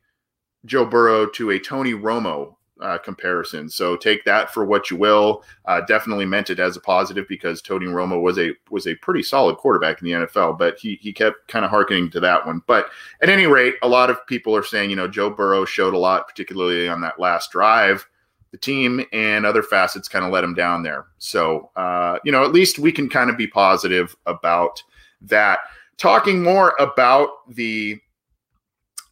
Joe 0.65 0.85
Burrow 0.85 1.25
to 1.27 1.51
a 1.51 1.59
Tony 1.59 1.93
Romo 1.93 2.55
uh, 2.81 2.97
comparison. 2.97 3.69
So 3.69 3.95
take 3.95 4.25
that 4.25 4.53
for 4.53 4.65
what 4.65 4.91
you 4.91 4.97
will. 4.97 5.43
Uh, 5.65 5.81
definitely 5.81 6.25
meant 6.25 6.49
it 6.49 6.59
as 6.59 6.75
a 6.75 6.81
positive 6.81 7.27
because 7.27 7.61
Tony 7.61 7.85
Romo 7.85 8.21
was 8.21 8.37
a 8.37 8.51
was 8.69 8.87
a 8.87 8.95
pretty 8.95 9.23
solid 9.23 9.57
quarterback 9.57 10.01
in 10.01 10.05
the 10.05 10.25
NFL, 10.25 10.57
but 10.57 10.77
he 10.77 10.95
he 11.01 11.13
kept 11.13 11.47
kind 11.47 11.63
of 11.63 11.71
harkening 11.71 12.09
to 12.11 12.19
that 12.19 12.45
one. 12.45 12.61
But 12.67 12.89
at 13.21 13.29
any 13.29 13.47
rate, 13.47 13.75
a 13.81 13.87
lot 13.87 14.09
of 14.09 14.25
people 14.27 14.55
are 14.55 14.63
saying, 14.63 14.89
you 14.89 14.95
know, 14.95 15.07
Joe 15.07 15.29
Burrow 15.29 15.65
showed 15.65 15.93
a 15.93 15.97
lot, 15.97 16.27
particularly 16.27 16.89
on 16.89 17.01
that 17.01 17.19
last 17.19 17.51
drive 17.51 18.07
the 18.53 18.57
team 18.59 19.03
and 19.11 19.47
other 19.47 19.63
facets 19.63 20.07
kind 20.07 20.23
of 20.23 20.31
let 20.31 20.43
him 20.43 20.53
down 20.53 20.83
there. 20.83 21.07
So, 21.17 21.71
uh, 21.75 22.19
you 22.23 22.31
know, 22.31 22.45
at 22.45 22.53
least 22.53 22.77
we 22.77 22.91
can 22.91 23.09
kind 23.09 23.31
of 23.31 23.35
be 23.35 23.47
positive 23.47 24.15
about 24.27 24.81
that. 25.21 25.61
Talking 25.97 26.43
more 26.43 26.75
about 26.79 27.29
the 27.49 27.99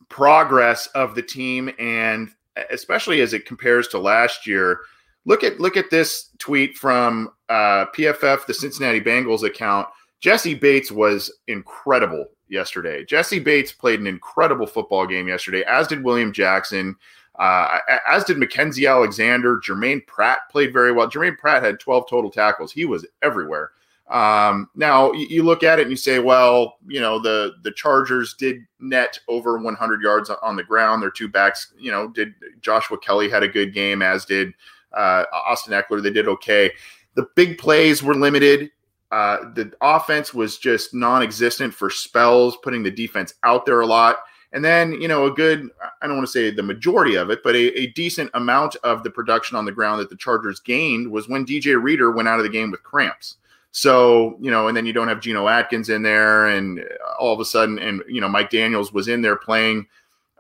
progress 0.10 0.86
of 0.94 1.16
the 1.16 1.24
team 1.24 1.72
and 1.80 2.30
especially 2.70 3.22
as 3.22 3.34
it 3.34 3.48
compares 3.48 3.88
to 3.88 3.98
last 3.98 4.46
year. 4.46 4.82
Look 5.26 5.44
at 5.44 5.60
look 5.60 5.76
at 5.76 5.90
this 5.90 6.30
tweet 6.38 6.78
from 6.78 7.30
uh, 7.50 7.86
PFF, 7.96 8.46
the 8.46 8.54
Cincinnati 8.54 9.02
Bengals 9.02 9.44
account. 9.44 9.88
Jessie 10.20 10.54
Bates 10.54 10.92
was 10.92 11.32
incredible 11.48 12.28
yesterday. 12.48 13.04
Jessie 13.06 13.40
Bates 13.40 13.72
played 13.72 14.00
an 14.00 14.06
incredible 14.06 14.68
football 14.68 15.08
game 15.08 15.28
yesterday, 15.28 15.64
as 15.64 15.88
did 15.88 16.04
William 16.04 16.32
Jackson. 16.32 16.96
Uh, 17.36 17.78
as 18.08 18.24
did 18.24 18.38
Mackensie 18.38 18.90
Alexander. 18.90 19.60
Jermaine 19.66 20.06
Pratt 20.06 20.40
played 20.52 20.74
very 20.74 20.92
well. 20.92 21.10
Jermaine 21.10 21.38
Pratt 21.38 21.64
had 21.64 21.80
12 21.80 22.10
total 22.10 22.30
tackles. 22.30 22.72
He 22.72 22.86
was 22.86 23.06
everywhere. 23.22 23.72
Um, 24.10 24.70
now 24.76 25.14
you, 25.14 25.42
look 25.44 25.64
at 25.64 25.80
it 25.80 25.84
and 25.84 25.92
you 25.92 25.96
say, 25.96 26.20
well, 26.20 26.76
you 26.86 27.00
know, 27.00 27.18
the 27.18 27.54
the 27.64 27.72
Chargers 27.72 28.34
did 28.34 28.58
net 28.82 29.18
over 29.30 29.58
100 29.58 30.02
yards 30.02 30.30
on 30.30 30.58
the 30.58 30.64
ground. 30.64 31.02
Their 31.02 31.12
two 31.12 31.30
backs, 31.30 31.74
you 31.80 31.92
know, 31.92 32.10
did 32.10 32.34
Joshua 32.60 32.98
Kelley 33.00 33.30
had 33.30 33.42
a 33.42 33.48
good 33.48 33.74
game, 33.74 34.02
as 34.02 34.26
did 34.26 34.54
uh, 34.92 35.24
Austin 35.32 35.74
Ekeler. 35.74 36.04
They 36.04 36.12
did 36.12 36.28
okay. 36.28 36.72
The 37.16 37.28
big 37.36 37.58
plays 37.58 38.04
were 38.04 38.16
limited. 38.16 38.72
Uh, 39.12 39.54
the 39.54 39.72
offense 39.82 40.34
was 40.34 40.58
just 40.58 40.94
non-existent 40.94 41.74
for 41.74 41.90
spells, 41.90 42.58
putting 42.58 42.84
the 42.84 42.92
defense 42.92 43.34
out 43.44 43.66
there 43.66 43.82
a 43.82 43.86
lot. 43.86 44.18
And 44.54 44.66
then, 44.66 44.94
you 45.02 45.08
know, 45.08 45.26
a 45.26 45.32
good, 45.32 45.70
I 46.02 46.08
don't 46.08 46.18
want 46.18 46.28
to 46.28 46.32
say 46.32 46.52
the 46.52 46.64
majority 46.64 47.16
of 47.16 47.30
it, 47.30 47.42
but 47.42 47.56
a, 47.56 47.80
a, 47.80 47.88
decent 47.88 48.30
amount 48.34 48.76
of 48.84 49.02
the 49.04 49.10
production 49.10 49.56
on 49.56 49.64
the 49.64 49.72
ground 49.72 50.02
that 50.02 50.10
the 50.10 50.18
Chargers 50.18 50.60
gained 50.60 51.10
was 51.10 51.30
when 51.30 51.46
DJ 51.46 51.82
Reader 51.82 52.12
went 52.12 52.28
out 52.28 52.38
of 52.38 52.44
the 52.44 52.50
game 52.50 52.70
with 52.70 52.84
cramps. 52.84 53.38
So, 53.72 54.36
you 54.42 54.52
know, 54.52 54.68
and 54.68 54.76
then 54.76 54.86
you 54.86 54.92
don't 54.92 55.08
have 55.08 55.22
Geno 55.22 55.48
Atkins 55.48 55.88
in 55.88 56.02
there, 56.02 56.48
and 56.48 56.84
all 57.18 57.34
of 57.34 57.40
a 57.40 57.46
sudden, 57.46 57.80
and, 57.80 58.04
you 58.10 58.20
know, 58.20 58.28
Mike 58.28 58.50
Daniels 58.50 58.92
was 58.92 59.08
in 59.08 59.22
there 59.22 59.38
playing 59.38 59.88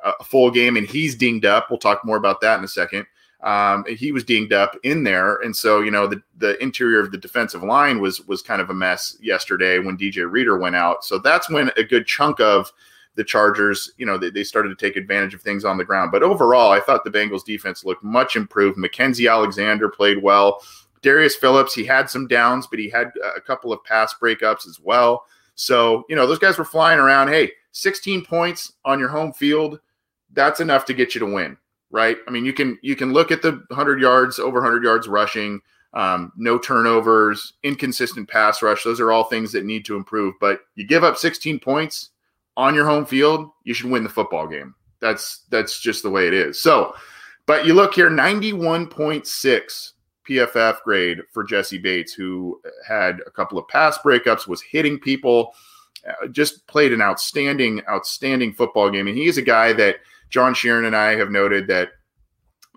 a 0.03 0.23
full 0.23 0.51
game 0.51 0.77
and 0.77 0.87
he's 0.87 1.15
dinged 1.15 1.45
up. 1.45 1.69
We'll 1.69 1.79
talk 1.79 2.03
more 2.05 2.17
about 2.17 2.41
that 2.41 2.57
in 2.57 2.65
a 2.65 2.67
second. 2.67 3.05
Um, 3.41 3.85
he 3.85 4.11
was 4.11 4.23
dinged 4.23 4.53
up 4.53 4.77
in 4.83 5.03
there, 5.03 5.37
and 5.37 5.55
so 5.55 5.81
you 5.81 5.89
know 5.89 6.05
the 6.05 6.21
the 6.37 6.61
interior 6.61 6.99
of 6.99 7.11
the 7.11 7.17
defensive 7.17 7.63
line 7.63 7.99
was 7.99 8.21
was 8.27 8.43
kind 8.43 8.61
of 8.61 8.69
a 8.69 8.73
mess 8.73 9.17
yesterday 9.19 9.79
when 9.79 9.97
DJ 9.97 10.29
Reader 10.29 10.59
went 10.59 10.75
out. 10.75 11.03
So 11.03 11.17
that's 11.17 11.49
when 11.49 11.71
a 11.75 11.83
good 11.83 12.05
chunk 12.05 12.39
of 12.39 12.71
the 13.15 13.23
Chargers, 13.23 13.91
you 13.97 14.05
know, 14.05 14.17
they, 14.17 14.29
they 14.29 14.43
started 14.43 14.69
to 14.69 14.75
take 14.75 14.95
advantage 14.95 15.33
of 15.33 15.41
things 15.41 15.65
on 15.65 15.77
the 15.77 15.85
ground. 15.85 16.11
But 16.11 16.23
overall, 16.23 16.71
I 16.71 16.79
thought 16.79 17.03
the 17.03 17.11
Bengals 17.11 17.43
defense 17.43 17.83
looked 17.83 18.03
much 18.03 18.35
improved. 18.35 18.77
Mackensie 18.77 19.29
Alexander 19.29 19.89
played 19.89 20.21
well. 20.23 20.63
Darius 21.01 21.35
Phillips, 21.35 21.73
he 21.73 21.83
had 21.83 22.09
some 22.09 22.27
downs, 22.27 22.67
but 22.67 22.79
he 22.79 22.89
had 22.89 23.11
a 23.35 23.41
couple 23.41 23.73
of 23.73 23.83
pass 23.83 24.13
breakups 24.21 24.67
as 24.67 24.79
well. 24.81 25.25
So, 25.55 26.05
you 26.09 26.15
know, 26.15 26.25
those 26.25 26.39
guys 26.39 26.57
were 26.57 26.65
flying 26.65 26.99
around. 26.99 27.27
Hey, 27.27 27.51
16 27.71 28.25
points 28.25 28.73
on 28.85 28.99
your 28.99 29.09
home 29.09 29.33
field, 29.33 29.79
that's 30.33 30.59
enough 30.59 30.85
to 30.85 30.93
get 30.93 31.13
you 31.13 31.19
to 31.19 31.33
win, 31.33 31.57
right? 31.89 32.17
I 32.27 32.31
mean, 32.31 32.45
you 32.45 32.53
can 32.53 32.77
you 32.81 32.95
can 32.95 33.13
look 33.13 33.31
at 33.31 33.41
the 33.41 33.51
100 33.67 33.99
yards, 33.99 34.39
over 34.39 34.59
100 34.59 34.83
yards 34.83 35.07
rushing, 35.07 35.59
um, 35.93 36.31
no 36.37 36.57
turnovers, 36.57 37.53
inconsistent 37.63 38.29
pass 38.29 38.61
rush. 38.61 38.83
Those 38.83 38.99
are 38.99 39.11
all 39.11 39.25
things 39.25 39.51
that 39.51 39.65
need 39.65 39.85
to 39.85 39.95
improve. 39.95 40.35
But 40.39 40.61
you 40.75 40.85
give 40.85 41.03
up 41.03 41.17
16 41.17 41.59
points, 41.59 42.11
on 42.57 42.75
your 42.75 42.85
home 42.85 43.05
field, 43.05 43.49
you 43.63 43.73
should 43.73 43.89
win 43.89 44.03
the 44.03 44.09
football 44.09 44.47
game. 44.47 44.75
That's 44.99 45.45
that's 45.49 45.79
just 45.79 46.03
the 46.03 46.09
way 46.09 46.27
it 46.27 46.33
is. 46.33 46.59
So, 46.59 46.95
but 47.45 47.65
you 47.65 47.73
look 47.73 47.95
here, 47.95 48.09
91.6 48.09 49.91
PFF 50.29 50.81
grade 50.83 51.19
for 51.31 51.43
Jessie 51.43 51.77
Bates, 51.77 52.13
who 52.13 52.61
had 52.87 53.19
a 53.25 53.31
couple 53.31 53.57
of 53.57 53.67
pass 53.67 53.97
breakups, 53.97 54.47
was 54.47 54.61
hitting 54.61 54.99
people, 54.99 55.53
uh, 56.07 56.27
just 56.27 56.65
played 56.67 56.93
an 56.93 57.01
outstanding, 57.01 57.81
outstanding 57.89 58.53
football 58.53 58.89
game. 58.89 59.07
And 59.07 59.17
he 59.17 59.25
is 59.25 59.37
a 59.37 59.43
guy 59.43 59.73
that 59.73 59.97
John 60.29 60.53
Sheeran 60.53 60.85
and 60.85 60.95
I 60.95 61.15
have 61.15 61.31
noted 61.31 61.67
that 61.67 61.89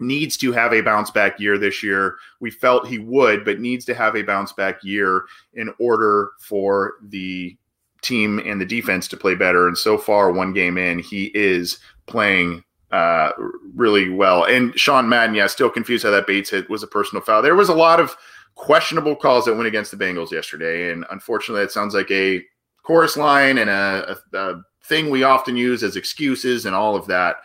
needs 0.00 0.36
to 0.38 0.50
have 0.52 0.72
a 0.72 0.80
bounce 0.80 1.10
back 1.10 1.38
year 1.38 1.56
this 1.58 1.82
year. 1.82 2.16
We 2.40 2.50
felt 2.50 2.88
he 2.88 2.98
would, 2.98 3.44
but 3.44 3.60
needs 3.60 3.84
to 3.86 3.94
have 3.94 4.16
a 4.16 4.22
bounce 4.22 4.52
back 4.52 4.82
year 4.82 5.24
in 5.54 5.72
order 5.78 6.32
for 6.40 6.94
the 7.02 7.56
team 8.04 8.38
and 8.44 8.60
the 8.60 8.66
defense 8.66 9.08
to 9.08 9.16
play 9.16 9.34
better. 9.34 9.66
And 9.66 9.76
so 9.76 9.98
far, 9.98 10.30
one 10.30 10.52
game 10.52 10.78
in, 10.78 10.98
he 10.98 11.32
is 11.34 11.78
playing 12.06 12.62
uh, 12.92 13.32
really 13.74 14.08
well. 14.10 14.44
And 14.44 14.78
Sean 14.78 15.08
Madden, 15.08 15.34
yeah, 15.34 15.48
still 15.48 15.70
confused 15.70 16.04
how 16.04 16.10
that 16.10 16.26
Bates 16.26 16.50
hit 16.50 16.70
was 16.70 16.82
a 16.82 16.86
personal 16.86 17.24
foul. 17.24 17.42
There 17.42 17.56
was 17.56 17.68
a 17.68 17.74
lot 17.74 17.98
of 17.98 18.16
questionable 18.54 19.16
calls 19.16 19.44
that 19.44 19.54
went 19.54 19.66
against 19.66 19.90
the 19.90 19.96
Bengals 19.96 20.30
yesterday, 20.30 20.92
and 20.92 21.04
unfortunately, 21.10 21.64
it 21.64 21.72
sounds 21.72 21.94
like 21.94 22.10
a 22.12 22.44
chorus 22.84 23.16
line 23.16 23.58
and 23.58 23.68
a, 23.68 24.16
a, 24.32 24.38
a 24.38 24.62
thing 24.84 25.10
we 25.10 25.24
often 25.24 25.56
use 25.56 25.82
as 25.82 25.96
excuses 25.96 26.66
and 26.66 26.74
all 26.76 26.94
of 26.94 27.06
that. 27.06 27.36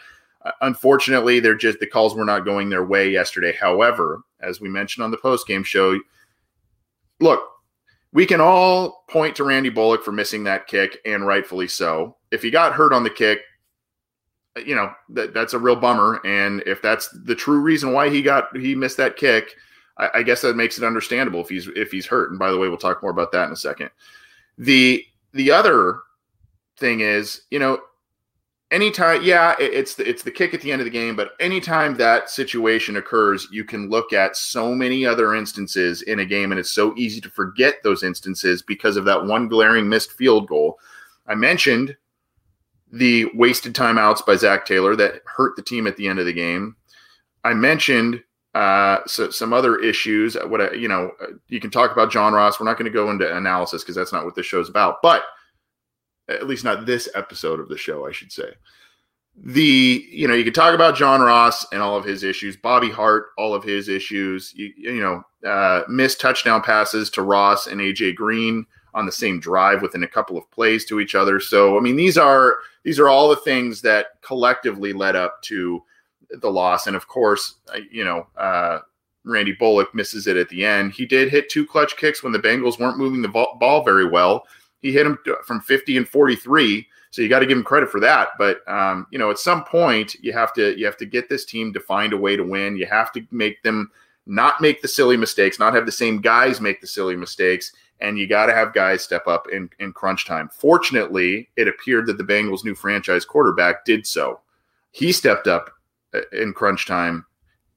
Uh, 0.45 0.51
unfortunately, 0.61 1.39
they're 1.39 1.55
just 1.55 1.79
the 1.79 1.87
calls 1.87 2.13
were 2.13 2.25
not 2.25 2.45
going 2.45 2.69
their 2.69 2.85
way 2.85 3.09
yesterday. 3.09 3.55
However, 3.59 4.21
as 4.41 4.61
we 4.61 4.69
mentioned 4.69 5.03
on 5.03 5.11
the 5.11 5.17
post 5.17 5.47
game 5.47 5.63
show, 5.63 5.99
look, 7.19 7.41
we 8.11 8.25
can 8.25 8.41
all 8.41 9.03
point 9.09 9.35
to 9.35 9.43
Randy 9.43 9.69
Bullock 9.69 10.03
for 10.03 10.11
missing 10.11 10.43
that 10.45 10.67
kick, 10.67 10.97
and 11.05 11.25
rightfully 11.25 11.67
so. 11.67 12.17
If 12.31 12.41
he 12.41 12.49
got 12.49 12.73
hurt 12.73 12.93
on 12.93 13.03
the 13.03 13.09
kick, 13.09 13.41
uh, 14.57 14.61
you 14.61 14.75
know 14.75 14.91
that 15.09 15.33
that's 15.33 15.53
a 15.53 15.59
real 15.59 15.75
bummer. 15.75 16.21
And 16.25 16.63
if 16.65 16.81
that's 16.81 17.09
the 17.25 17.35
true 17.35 17.59
reason 17.59 17.93
why 17.93 18.09
he 18.09 18.21
got 18.21 18.55
he 18.57 18.75
missed 18.75 18.97
that 18.97 19.15
kick, 19.15 19.53
I, 19.97 20.09
I 20.15 20.23
guess 20.23 20.41
that 20.41 20.55
makes 20.55 20.77
it 20.77 20.83
understandable 20.83 21.41
if 21.41 21.49
he's 21.49 21.67
if 21.75 21.91
he's 21.91 22.07
hurt. 22.07 22.31
And 22.31 22.39
by 22.39 22.51
the 22.51 22.57
way, 22.57 22.67
we'll 22.67 22.77
talk 22.77 23.01
more 23.01 23.11
about 23.11 23.31
that 23.33 23.47
in 23.47 23.53
a 23.53 23.57
second. 23.57 23.91
The 24.57 25.05
the 25.33 25.51
other 25.51 25.99
thing 26.77 27.01
is, 27.01 27.41
you 27.51 27.59
know, 27.59 27.79
anytime 28.71 29.21
yeah 29.23 29.55
it's 29.59 29.95
the, 29.95 30.07
it's 30.07 30.21
the 30.21 30.31
kick 30.31 30.53
at 30.53 30.61
the 30.61 30.71
end 30.71 30.79
of 30.79 30.85
the 30.85 30.91
game 30.91 31.15
but 31.15 31.31
anytime 31.39 31.95
that 31.95 32.29
situation 32.29 32.97
occurs 32.97 33.47
you 33.51 33.63
can 33.63 33.89
look 33.89 34.13
at 34.13 34.35
so 34.35 34.75
many 34.75 35.05
other 35.05 35.33
instances 35.33 36.03
in 36.03 36.19
a 36.19 36.25
game 36.25 36.51
and 36.51 36.59
it's 36.59 36.71
so 36.71 36.93
easy 36.95 37.19
to 37.19 37.29
forget 37.29 37.81
those 37.83 38.03
instances 38.03 38.61
because 38.61 38.95
of 38.95 39.05
that 39.05 39.25
one 39.25 39.47
glaring 39.47 39.89
missed 39.89 40.11
field 40.11 40.47
goal. 40.47 40.79
I 41.27 41.35
mentioned 41.35 41.97
the 42.91 43.25
wasted 43.33 43.73
timeouts 43.73 44.25
by 44.25 44.35
Zac 44.35 44.65
Taylor 44.65 44.95
that 44.95 45.21
hurt 45.25 45.55
the 45.55 45.63
team 45.63 45.87
at 45.87 45.97
the 45.97 46.07
end 46.07 46.19
of 46.19 46.25
the 46.25 46.33
game. 46.33 46.75
I 47.43 47.53
mentioned 47.53 48.23
uh, 48.55 48.99
so 49.05 49.29
some 49.29 49.53
other 49.53 49.79
issues 49.79 50.35
what 50.47 50.61
I, 50.61 50.71
you 50.73 50.87
know 50.87 51.11
you 51.47 51.59
can 51.59 51.69
talk 51.69 51.91
about 51.91 52.11
john 52.11 52.33
ross. 52.33 52.59
We're 52.59 52.65
not 52.65 52.77
going 52.77 52.91
to 52.91 52.95
go 52.95 53.09
into 53.09 53.35
analysis 53.35 53.83
because 53.83 53.95
that's 53.95 54.11
not 54.11 54.25
what 54.25 54.35
this 54.35 54.45
show's 54.45 54.69
about 54.69 55.01
but 55.03 55.23
at 56.29 56.47
least 56.47 56.63
not 56.63 56.85
this 56.85 57.09
episode 57.15 57.59
of 57.59 57.69
the 57.69 57.77
show, 57.77 58.07
I 58.07 58.11
should 58.11 58.31
say. 58.31 58.53
The 59.41 60.05
you 60.09 60.27
know 60.27 60.33
you 60.33 60.43
could 60.43 60.55
talk 60.55 60.73
about 60.73 60.97
John 60.97 61.21
Ross 61.21 61.65
and 61.71 61.81
all 61.81 61.95
of 61.95 62.03
his 62.03 62.23
issues, 62.23 62.57
Bobby 62.57 62.89
Hart, 62.89 63.27
all 63.37 63.53
of 63.53 63.63
his 63.63 63.87
issues. 63.87 64.53
You, 64.53 64.73
you 64.75 65.01
know, 65.01 65.49
uh, 65.49 65.83
missed 65.87 66.19
touchdown 66.19 66.61
passes 66.61 67.09
to 67.11 67.21
Ross 67.21 67.67
and 67.67 67.79
AJ 67.79 68.15
Green 68.15 68.65
on 68.93 69.05
the 69.05 69.11
same 69.11 69.39
drive 69.39 69.81
within 69.81 70.03
a 70.03 70.07
couple 70.07 70.37
of 70.37 70.49
plays 70.51 70.83
to 70.85 70.99
each 70.99 71.15
other. 71.15 71.39
So 71.39 71.77
I 71.77 71.79
mean, 71.79 71.95
these 71.95 72.17
are 72.17 72.57
these 72.83 72.99
are 72.99 73.07
all 73.07 73.29
the 73.29 73.37
things 73.37 73.81
that 73.81 74.21
collectively 74.21 74.91
led 74.91 75.15
up 75.15 75.41
to 75.43 75.83
the 76.41 76.51
loss. 76.51 76.87
And 76.87 76.95
of 76.95 77.07
course, 77.07 77.55
you 77.91 78.03
know, 78.03 78.27
uh, 78.37 78.79
Randy 79.25 79.53
Bullock 79.53 79.93
misses 79.93 80.27
it 80.27 80.37
at 80.37 80.49
the 80.49 80.65
end. 80.65 80.93
He 80.93 81.05
did 81.05 81.29
hit 81.29 81.49
two 81.49 81.65
clutch 81.65 81.97
kicks 81.97 82.23
when 82.23 82.33
the 82.33 82.39
Bengals 82.39 82.79
weren't 82.79 82.97
moving 82.97 83.21
the 83.21 83.27
ball 83.27 83.83
very 83.83 84.07
well. 84.07 84.45
He 84.81 84.91
hit 84.91 85.05
him 85.05 85.17
from 85.45 85.61
50 85.61 85.97
and 85.97 86.07
43. 86.07 86.87
So 87.11 87.21
you 87.21 87.29
got 87.29 87.39
to 87.39 87.45
give 87.45 87.57
him 87.57 87.63
credit 87.63 87.89
for 87.89 87.99
that. 88.01 88.29
But 88.37 88.67
um, 88.67 89.07
you 89.11 89.19
know, 89.19 89.31
at 89.31 89.39
some 89.39 89.63
point, 89.63 90.15
you 90.21 90.31
have 90.33 90.53
to 90.53 90.77
you 90.77 90.85
have 90.85 90.97
to 90.97 91.05
get 91.05 91.29
this 91.29 91.45
team 91.45 91.73
to 91.73 91.79
find 91.79 92.13
a 92.13 92.17
way 92.17 92.35
to 92.35 92.43
win. 92.43 92.77
You 92.77 92.85
have 92.85 93.11
to 93.13 93.25
make 93.31 93.61
them 93.63 93.91
not 94.25 94.61
make 94.61 94.81
the 94.81 94.87
silly 94.87 95.17
mistakes, 95.17 95.59
not 95.59 95.73
have 95.73 95.87
the 95.87 95.91
same 95.91 96.21
guys 96.21 96.61
make 96.61 96.81
the 96.81 96.87
silly 96.87 97.15
mistakes, 97.15 97.73
and 97.99 98.17
you 98.17 98.27
got 98.27 98.45
to 98.45 98.53
have 98.53 98.73
guys 98.73 99.03
step 99.03 99.25
up 99.27 99.47
in, 99.51 99.69
in 99.79 99.91
crunch 99.91 100.25
time. 100.25 100.49
Fortunately, 100.53 101.49
it 101.57 101.67
appeared 101.67 102.05
that 102.05 102.19
the 102.19 102.23
Bengals' 102.23 102.63
new 102.63 102.75
franchise 102.75 103.25
quarterback 103.25 103.85
did 103.85 104.05
so. 104.05 104.39
He 104.91 105.11
stepped 105.11 105.47
up 105.47 105.71
uh, 106.13 106.21
in 106.31 106.53
crunch 106.53 106.85
time 106.85 107.25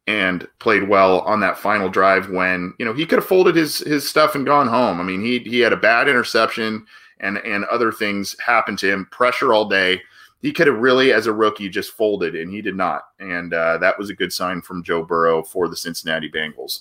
and 0.07 0.49
played 0.59 0.89
well 0.89 1.21
on 1.21 1.41
that 1.41 1.59
final 1.59 1.89
drive 1.89 2.29
when 2.31 2.75
you 2.79 2.85
know 2.85 2.93
he 2.93 3.07
could 3.07 3.19
have 3.19 3.27
folded 3.27 3.55
his 3.55 3.79
his 3.79 4.09
stuff 4.09 4.35
and 4.35 4.47
gone 4.47 4.69
home. 4.69 5.01
I 5.01 5.05
mean, 5.05 5.23
he 5.23 5.39
he 5.41 5.61
had 5.61 5.73
a 5.73 5.77
bad 5.77 6.09
interception 6.09 6.87
and 7.21 7.39
and 7.39 7.65
other 7.67 7.93
things 7.93 8.37
happened 8.45 8.79
to 8.81 8.91
him, 8.91 9.07
pressure 9.11 9.53
all 9.55 9.69
day. 9.69 10.03
He 10.41 10.53
could 10.53 10.67
have 10.67 10.79
really, 10.79 11.13
as 11.13 11.29
a 11.29 11.33
rookie, 11.33 11.69
just 11.69 11.93
folded, 11.93 12.35
and 12.35 12.51
he 12.51 12.61
did 12.61 12.75
not. 12.75 13.03
And 13.21 13.55
uh, 13.55 13.79
that 13.79 13.97
was 13.97 14.11
a 14.11 14.15
good 14.15 14.33
sign 14.33 14.61
from 14.61 14.83
Joe 14.83 15.05
Burrow 15.05 15.45
for 15.45 15.69
the 15.69 15.77
Cincinnati 15.77 16.29
Bengals. 16.29 16.81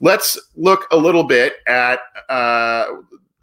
Let's 0.00 0.38
look 0.56 0.86
a 0.90 0.96
little 0.96 1.24
bit 1.24 1.56
at. 1.66 2.00
Uh, 2.30 2.86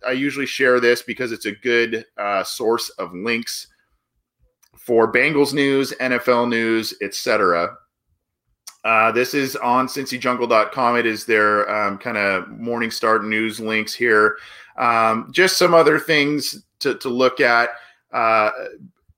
I 0.08 0.12
usually 0.12 0.48
share 0.48 0.80
this 0.80 1.04
because 1.04 1.32
it's 1.32 1.46
a 1.46 1.52
good 1.52 2.06
uh, 2.18 2.44
source 2.44 2.90
of 2.92 3.14
links 3.14 3.68
for 4.76 5.12
Bengals 5.12 5.54
news, 5.54 5.94
NFL 6.02 6.50
news, 6.50 6.96
etc. 7.02 7.78
Uh, 8.84 9.12
this 9.12 9.34
is 9.34 9.56
on 9.58 9.88
cincyjungle.com. 9.88 10.98
It 10.98 11.06
is 11.06 11.26
their 11.26 11.70
um, 11.70 11.98
kind 11.98 12.18
of 12.18 12.48
morning 12.50 12.92
start 12.92 13.26
news 13.26 13.60
links 13.60 13.94
here. 13.94 14.38
Um, 14.78 15.30
just 15.32 15.58
some 15.58 15.74
other 15.74 16.00
things 16.00 16.64
to, 16.80 16.96
to 16.96 17.10
look 17.10 17.42
at. 17.42 17.70
Uh, 18.14 18.52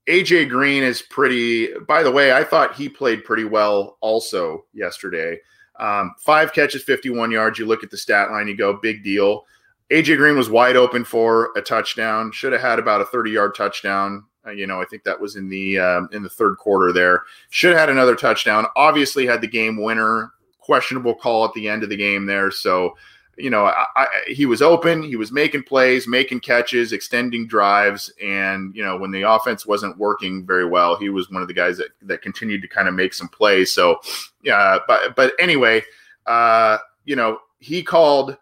AJ 0.08 0.48
Green 0.48 0.82
is 0.82 1.00
pretty, 1.02 1.68
by 1.86 2.02
the 2.02 2.10
way, 2.10 2.32
I 2.32 2.42
thought 2.42 2.74
he 2.74 2.88
played 2.88 3.24
pretty 3.24 3.44
well 3.44 3.98
also 4.00 4.64
yesterday. 4.74 5.38
Um, 5.78 6.14
five 6.18 6.52
catches, 6.52 6.82
51 6.82 7.30
yards. 7.30 7.58
You 7.58 7.66
look 7.66 7.84
at 7.84 7.90
the 7.90 7.96
stat 7.96 8.30
line, 8.30 8.48
you 8.48 8.56
go, 8.56 8.74
big 8.74 9.04
deal. 9.04 9.44
AJ 9.90 10.16
Green 10.16 10.36
was 10.36 10.50
wide 10.50 10.76
open 10.76 11.04
for 11.04 11.50
a 11.56 11.62
touchdown. 11.62 12.32
Should 12.32 12.52
have 12.52 12.62
had 12.62 12.78
about 12.78 13.00
a 13.00 13.06
30 13.06 13.30
yard 13.30 13.54
touchdown. 13.54 14.24
Uh, 14.46 14.50
you 14.50 14.66
know, 14.66 14.80
I 14.80 14.84
think 14.84 15.04
that 15.04 15.20
was 15.20 15.36
in 15.36 15.48
the 15.48 15.78
um, 15.78 16.08
in 16.12 16.22
the 16.22 16.28
third 16.28 16.56
quarter. 16.58 16.92
There 16.92 17.22
should 17.50 17.70
have 17.70 17.80
had 17.80 17.90
another 17.90 18.16
touchdown. 18.16 18.66
Obviously, 18.76 19.26
had 19.26 19.40
the 19.40 19.46
game 19.46 19.80
winner. 19.80 20.32
Questionable 20.58 21.14
call 21.14 21.44
at 21.44 21.52
the 21.54 21.68
end 21.68 21.82
of 21.82 21.88
the 21.88 21.96
game 21.96 22.24
there. 22.24 22.52
So, 22.52 22.96
you 23.36 23.50
know, 23.50 23.64
I, 23.64 23.84
I, 23.96 24.06
he 24.28 24.46
was 24.46 24.62
open. 24.62 25.02
He 25.02 25.16
was 25.16 25.32
making 25.32 25.64
plays, 25.64 26.06
making 26.06 26.38
catches, 26.38 26.92
extending 26.92 27.48
drives, 27.48 28.12
and 28.22 28.74
you 28.74 28.84
know, 28.84 28.96
when 28.96 29.10
the 29.10 29.22
offense 29.22 29.66
wasn't 29.66 29.98
working 29.98 30.46
very 30.46 30.64
well, 30.64 30.96
he 30.96 31.08
was 31.08 31.30
one 31.30 31.42
of 31.42 31.48
the 31.48 31.54
guys 31.54 31.78
that 31.78 31.88
that 32.02 32.22
continued 32.22 32.62
to 32.62 32.68
kind 32.68 32.86
of 32.86 32.94
make 32.94 33.12
some 33.12 33.28
plays. 33.28 33.72
So, 33.72 33.98
yeah, 34.42 34.78
but 34.86 35.16
but 35.16 35.32
anyway, 35.40 35.82
uh, 36.26 36.78
you 37.04 37.16
know, 37.16 37.38
he 37.58 37.82
called 37.82 38.36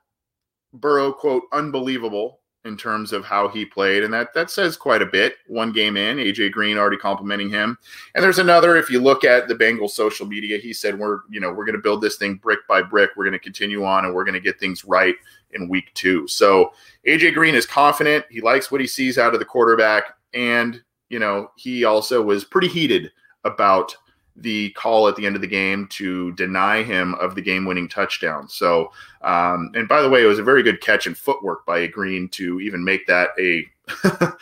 Burrow 0.74 1.12
quote 1.12 1.44
unbelievable 1.52 2.39
in 2.64 2.76
terms 2.76 3.12
of 3.12 3.24
how 3.24 3.48
he 3.48 3.64
played, 3.64 4.04
and 4.04 4.12
that 4.12 4.34
that 4.34 4.50
says 4.50 4.76
quite 4.76 5.00
a 5.00 5.06
bit. 5.06 5.36
One 5.46 5.72
game 5.72 5.96
in, 5.96 6.18
AJ 6.18 6.52
Green 6.52 6.76
already 6.76 6.98
complimenting 6.98 7.48
him, 7.48 7.78
and 8.14 8.22
there's 8.22 8.38
another. 8.38 8.76
If 8.76 8.90
you 8.90 9.00
look 9.00 9.24
at 9.24 9.48
the 9.48 9.54
Bengals 9.54 9.90
social 9.90 10.26
media, 10.26 10.58
he 10.58 10.72
said 10.72 10.98
we're 10.98 11.20
you 11.30 11.40
know 11.40 11.52
we're 11.52 11.64
going 11.64 11.76
to 11.76 11.82
build 11.82 12.02
this 12.02 12.16
thing 12.16 12.34
brick 12.34 12.60
by 12.68 12.82
brick. 12.82 13.10
We're 13.16 13.24
going 13.24 13.32
to 13.32 13.38
continue 13.38 13.84
on, 13.84 14.04
and 14.04 14.14
we're 14.14 14.24
going 14.24 14.34
to 14.34 14.40
get 14.40 14.60
things 14.60 14.84
right 14.84 15.14
in 15.52 15.68
week 15.68 15.90
two. 15.94 16.28
So 16.28 16.72
AJ 17.06 17.34
Green 17.34 17.54
is 17.54 17.66
confident. 17.66 18.24
He 18.30 18.40
likes 18.40 18.70
what 18.70 18.80
he 18.80 18.86
sees 18.86 19.16
out 19.16 19.32
of 19.32 19.40
the 19.40 19.46
quarterback, 19.46 20.16
and 20.34 20.82
you 21.08 21.18
know 21.18 21.50
he 21.56 21.84
also 21.84 22.20
was 22.20 22.44
pretty 22.44 22.68
heated 22.68 23.10
about 23.44 23.96
the 24.40 24.70
call 24.70 25.06
at 25.06 25.16
the 25.16 25.26
end 25.26 25.36
of 25.36 25.42
the 25.42 25.48
game 25.48 25.86
to 25.88 26.32
deny 26.32 26.82
him 26.82 27.14
of 27.16 27.34
the 27.34 27.42
game-winning 27.42 27.88
touchdown. 27.88 28.48
So, 28.48 28.90
um, 29.22 29.70
and 29.74 29.86
by 29.86 30.02
the 30.02 30.08
way, 30.08 30.22
it 30.22 30.26
was 30.26 30.38
a 30.38 30.44
very 30.44 30.62
good 30.62 30.80
catch 30.80 31.06
and 31.06 31.16
footwork 31.16 31.66
by 31.66 31.86
Green 31.86 32.28
to 32.30 32.60
even 32.60 32.82
make 32.82 33.06
that 33.06 33.30
a 33.38 33.66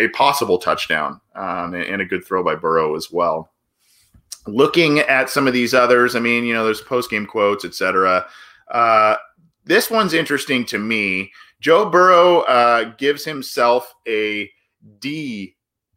a 0.00 0.08
possible 0.08 0.58
touchdown 0.58 1.20
um, 1.34 1.74
and 1.74 2.02
a 2.02 2.04
good 2.04 2.24
throw 2.24 2.42
by 2.42 2.54
Burrow 2.54 2.96
as 2.96 3.10
well. 3.10 3.50
Looking 4.46 5.00
at 5.00 5.30
some 5.30 5.46
of 5.46 5.52
these 5.52 5.74
others, 5.74 6.16
I 6.16 6.20
mean, 6.20 6.44
you 6.44 6.54
know, 6.54 6.64
there's 6.64 6.80
post-game 6.80 7.26
quotes, 7.26 7.64
etc. 7.64 8.26
Uh, 8.70 9.16
this 9.64 9.90
one's 9.90 10.14
interesting 10.14 10.64
to 10.66 10.78
me. 10.78 11.32
Joe 11.60 11.90
Burrow 11.90 12.40
uh, 12.40 12.94
gives 12.96 13.24
himself 13.24 13.94
a 14.06 14.50
D 15.00 15.56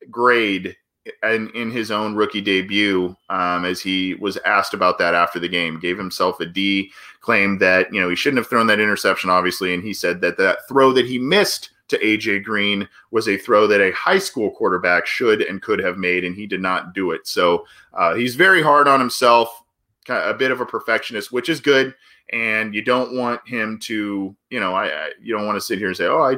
grade 0.09 0.75
in, 1.23 1.49
in 1.51 1.71
his 1.71 1.91
own 1.91 2.15
rookie 2.15 2.41
debut, 2.41 3.15
um, 3.29 3.65
as 3.65 3.81
he 3.81 4.15
was 4.15 4.37
asked 4.45 4.73
about 4.73 4.97
that 4.99 5.15
after 5.15 5.39
the 5.39 5.47
game, 5.47 5.79
gave 5.79 5.97
himself 5.97 6.39
a 6.39 6.45
D, 6.45 6.91
claimed 7.21 7.59
that 7.59 7.91
you 7.93 7.99
know 7.99 8.09
he 8.09 8.15
shouldn't 8.15 8.39
have 8.39 8.47
thrown 8.47 8.67
that 8.67 8.79
interception, 8.79 9.29
obviously, 9.29 9.73
and 9.73 9.83
he 9.83 9.93
said 9.93 10.21
that 10.21 10.37
that 10.37 10.67
throw 10.67 10.91
that 10.93 11.05
he 11.05 11.17
missed 11.17 11.71
to 11.87 11.97
AJ 11.99 12.43
Green 12.43 12.87
was 13.11 13.27
a 13.27 13.37
throw 13.37 13.67
that 13.67 13.81
a 13.81 13.91
high 13.91 14.19
school 14.19 14.49
quarterback 14.51 15.05
should 15.05 15.41
and 15.41 15.61
could 15.61 15.79
have 15.79 15.97
made, 15.97 16.23
and 16.23 16.35
he 16.35 16.47
did 16.47 16.61
not 16.61 16.93
do 16.93 17.11
it. 17.11 17.27
So 17.27 17.65
uh, 17.93 18.15
he's 18.15 18.35
very 18.35 18.61
hard 18.61 18.87
on 18.87 18.99
himself, 18.99 19.63
a 20.07 20.33
bit 20.33 20.51
of 20.51 20.61
a 20.61 20.65
perfectionist, 20.65 21.31
which 21.31 21.49
is 21.49 21.59
good. 21.59 21.93
And 22.31 22.73
you 22.73 22.81
don't 22.81 23.17
want 23.17 23.45
him 23.45 23.77
to, 23.79 24.33
you 24.49 24.59
know, 24.59 24.73
I, 24.73 24.85
I 24.85 25.11
you 25.21 25.35
don't 25.35 25.45
want 25.45 25.57
to 25.57 25.61
sit 25.61 25.79
here 25.79 25.87
and 25.89 25.97
say, 25.97 26.05
"Oh, 26.05 26.21
I 26.21 26.37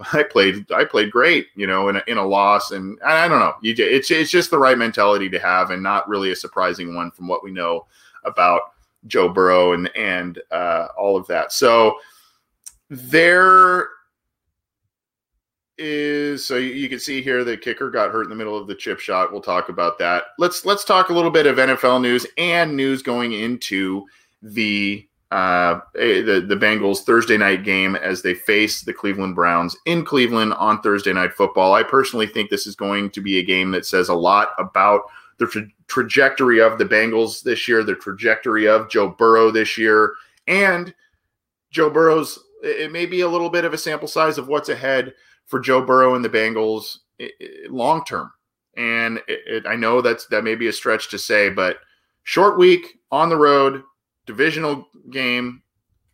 I 0.12 0.22
played 0.22 0.70
I 0.72 0.84
played 0.84 1.10
great, 1.10 1.48
you 1.54 1.66
know, 1.66 1.88
in 1.88 1.96
a, 1.96 2.02
in 2.06 2.18
a 2.18 2.26
loss, 2.26 2.70
and 2.70 2.98
I 3.04 3.28
don't 3.28 3.40
know. 3.40 3.54
You 3.62 3.74
it's 3.78 4.10
it's 4.10 4.30
just 4.30 4.50
the 4.50 4.58
right 4.58 4.78
mentality 4.78 5.28
to 5.28 5.38
have, 5.38 5.70
and 5.70 5.82
not 5.82 6.08
really 6.08 6.32
a 6.32 6.36
surprising 6.36 6.94
one 6.94 7.10
from 7.10 7.28
what 7.28 7.44
we 7.44 7.50
know 7.50 7.86
about 8.24 8.62
Joe 9.06 9.28
Burrow 9.28 9.72
and 9.72 9.94
and 9.96 10.40
uh, 10.50 10.88
all 10.98 11.16
of 11.16 11.26
that. 11.26 11.52
So 11.52 11.98
there 12.88 13.88
is 15.78 16.44
so 16.44 16.56
you 16.56 16.88
can 16.88 16.98
see 16.98 17.22
here 17.22 17.42
the 17.42 17.56
kicker 17.56 17.90
got 17.90 18.10
hurt 18.10 18.24
in 18.24 18.30
the 18.30 18.36
middle 18.36 18.56
of 18.56 18.66
the 18.66 18.74
chip 18.74 19.00
shot. 19.00 19.32
We'll 19.32 19.40
talk 19.40 19.68
about 19.68 19.98
that. 19.98 20.24
Let's 20.38 20.64
let's 20.64 20.84
talk 20.84 21.08
a 21.08 21.14
little 21.14 21.30
bit 21.30 21.46
of 21.46 21.56
NFL 21.56 22.00
news 22.00 22.26
and 22.38 22.76
news 22.76 23.02
going 23.02 23.32
into 23.32 24.06
the 24.42 25.06
uh, 25.30 25.80
the 25.94 26.44
the 26.46 26.56
Bengals 26.56 27.00
Thursday 27.00 27.36
night 27.36 27.62
game 27.62 27.94
as 27.96 28.22
they 28.22 28.34
face 28.34 28.82
the 28.82 28.92
Cleveland 28.92 29.36
Browns 29.36 29.76
in 29.86 30.04
Cleveland 30.04 30.54
on 30.54 30.80
Thursday 30.82 31.12
night 31.12 31.32
football. 31.32 31.72
I 31.72 31.84
personally 31.84 32.26
think 32.26 32.50
this 32.50 32.66
is 32.66 32.74
going 32.74 33.10
to 33.10 33.20
be 33.20 33.38
a 33.38 33.44
game 33.44 33.70
that 33.70 33.86
says 33.86 34.08
a 34.08 34.14
lot 34.14 34.50
about 34.58 35.02
the 35.38 35.46
tra- 35.46 35.68
trajectory 35.86 36.60
of 36.60 36.78
the 36.78 36.84
Bengals 36.84 37.42
this 37.42 37.68
year, 37.68 37.84
the 37.84 37.94
trajectory 37.94 38.66
of 38.66 38.90
Joe 38.90 39.08
Burrow 39.08 39.50
this 39.50 39.78
year, 39.78 40.14
and 40.46 40.92
Joe 41.70 41.90
Burrow's. 41.90 42.38
It 42.62 42.92
may 42.92 43.06
be 43.06 43.22
a 43.22 43.28
little 43.28 43.48
bit 43.48 43.64
of 43.64 43.72
a 43.72 43.78
sample 43.78 44.08
size 44.08 44.36
of 44.36 44.48
what's 44.48 44.68
ahead 44.68 45.14
for 45.46 45.60
Joe 45.60 45.80
Burrow 45.80 46.14
and 46.14 46.24
the 46.24 46.28
Bengals 46.28 46.98
long 47.68 48.04
term. 48.04 48.30
And 48.76 49.18
it, 49.28 49.40
it, 49.46 49.66
I 49.66 49.76
know 49.76 50.00
that's 50.00 50.26
that 50.26 50.44
may 50.44 50.54
be 50.54 50.68
a 50.68 50.72
stretch 50.72 51.08
to 51.10 51.18
say, 51.18 51.50
but 51.50 51.78
short 52.24 52.58
week 52.58 52.98
on 53.10 53.28
the 53.28 53.36
road, 53.36 53.82
divisional 54.30 54.86
game 55.10 55.62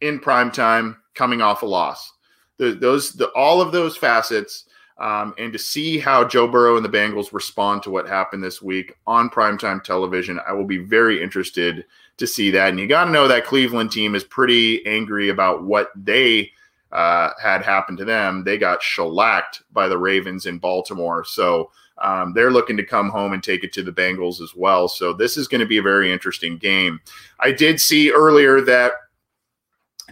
in 0.00 0.18
prime 0.18 0.50
time, 0.50 0.96
coming 1.14 1.42
off 1.42 1.62
a 1.62 1.66
loss. 1.66 2.12
The, 2.59 2.72
those, 2.72 3.12
the, 3.12 3.29
all 3.33 3.61
of 3.61 3.72
those 3.72 3.96
facets, 3.96 4.64
um, 4.98 5.35
and 5.38 5.52
to 5.52 5.59
see 5.59 5.98
how 5.98 6.26
Joe 6.26 6.48
Burrow 6.48 6.76
and 6.76 6.85
the 6.85 6.96
Bengals 6.98 7.35
respond 7.35 7.83
to 7.83 7.90
what 7.90 8.09
happened 8.09 8.42
this 8.42 8.62
week 8.62 8.94
on 9.07 9.29
primetime 9.29 9.83
television, 9.83 10.40
I 10.48 10.52
will 10.52 10.64
be 10.64 10.79
very 10.79 11.22
interested 11.22 11.85
to 12.16 12.26
see 12.26 12.50
that. 12.52 12.70
And 12.70 12.81
you 12.81 12.87
got 12.87 13.05
to 13.05 13.11
know 13.11 13.29
that 13.29 13.44
Cleveland 13.44 13.92
team 13.92 14.14
is 14.14 14.24
pretty 14.24 14.87
angry 14.87 15.29
about 15.29 15.64
what 15.64 15.90
they 15.94 16.50
uh, 16.92 17.31
had 17.42 17.62
happened 17.62 17.98
to 17.98 18.07
them. 18.07 18.42
They 18.42 18.57
got 18.57 18.83
shellacked 18.83 19.62
by 19.72 19.88
the 19.88 19.98
Ravens 19.98 20.46
in 20.46 20.57
Baltimore. 20.59 21.24
So 21.24 21.70
um, 21.99 22.33
they're 22.35 22.51
looking 22.51 22.77
to 22.77 22.85
come 22.85 23.09
home 23.09 23.33
and 23.33 23.43
take 23.43 23.65
it 23.65 23.73
to 23.75 23.83
the 23.83 23.93
Bengals 23.93 24.41
as 24.41 24.55
well. 24.55 24.89
So 24.89 25.13
this 25.13 25.37
is 25.37 25.49
going 25.49 25.61
to 25.61 25.67
be 25.67 25.79
a 25.79 25.83
very 25.83 26.13
interesting 26.13 26.59
game. 26.59 27.01
I 27.41 27.53
did 27.53 27.81
see 27.81 28.11
earlier 28.11 28.61
that 28.63 28.93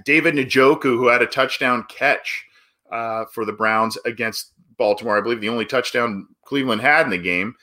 David 0.04 0.34
Njoku, 0.34 0.82
who 0.82 1.08
had 1.08 1.22
a 1.22 1.26
touchdown 1.26 1.84
catch 1.88 2.44
uh, 2.90 3.26
for 3.26 3.44
the 3.44 3.52
Browns 3.52 3.98
against 4.04 4.52
Baltimore, 4.76 5.18
I 5.18 5.20
believe 5.20 5.40
the 5.40 5.48
only 5.48 5.66
touchdown 5.66 6.26
Cleveland 6.44 6.80
had 6.80 7.04
in 7.04 7.10
the 7.10 7.18
game. 7.18 7.54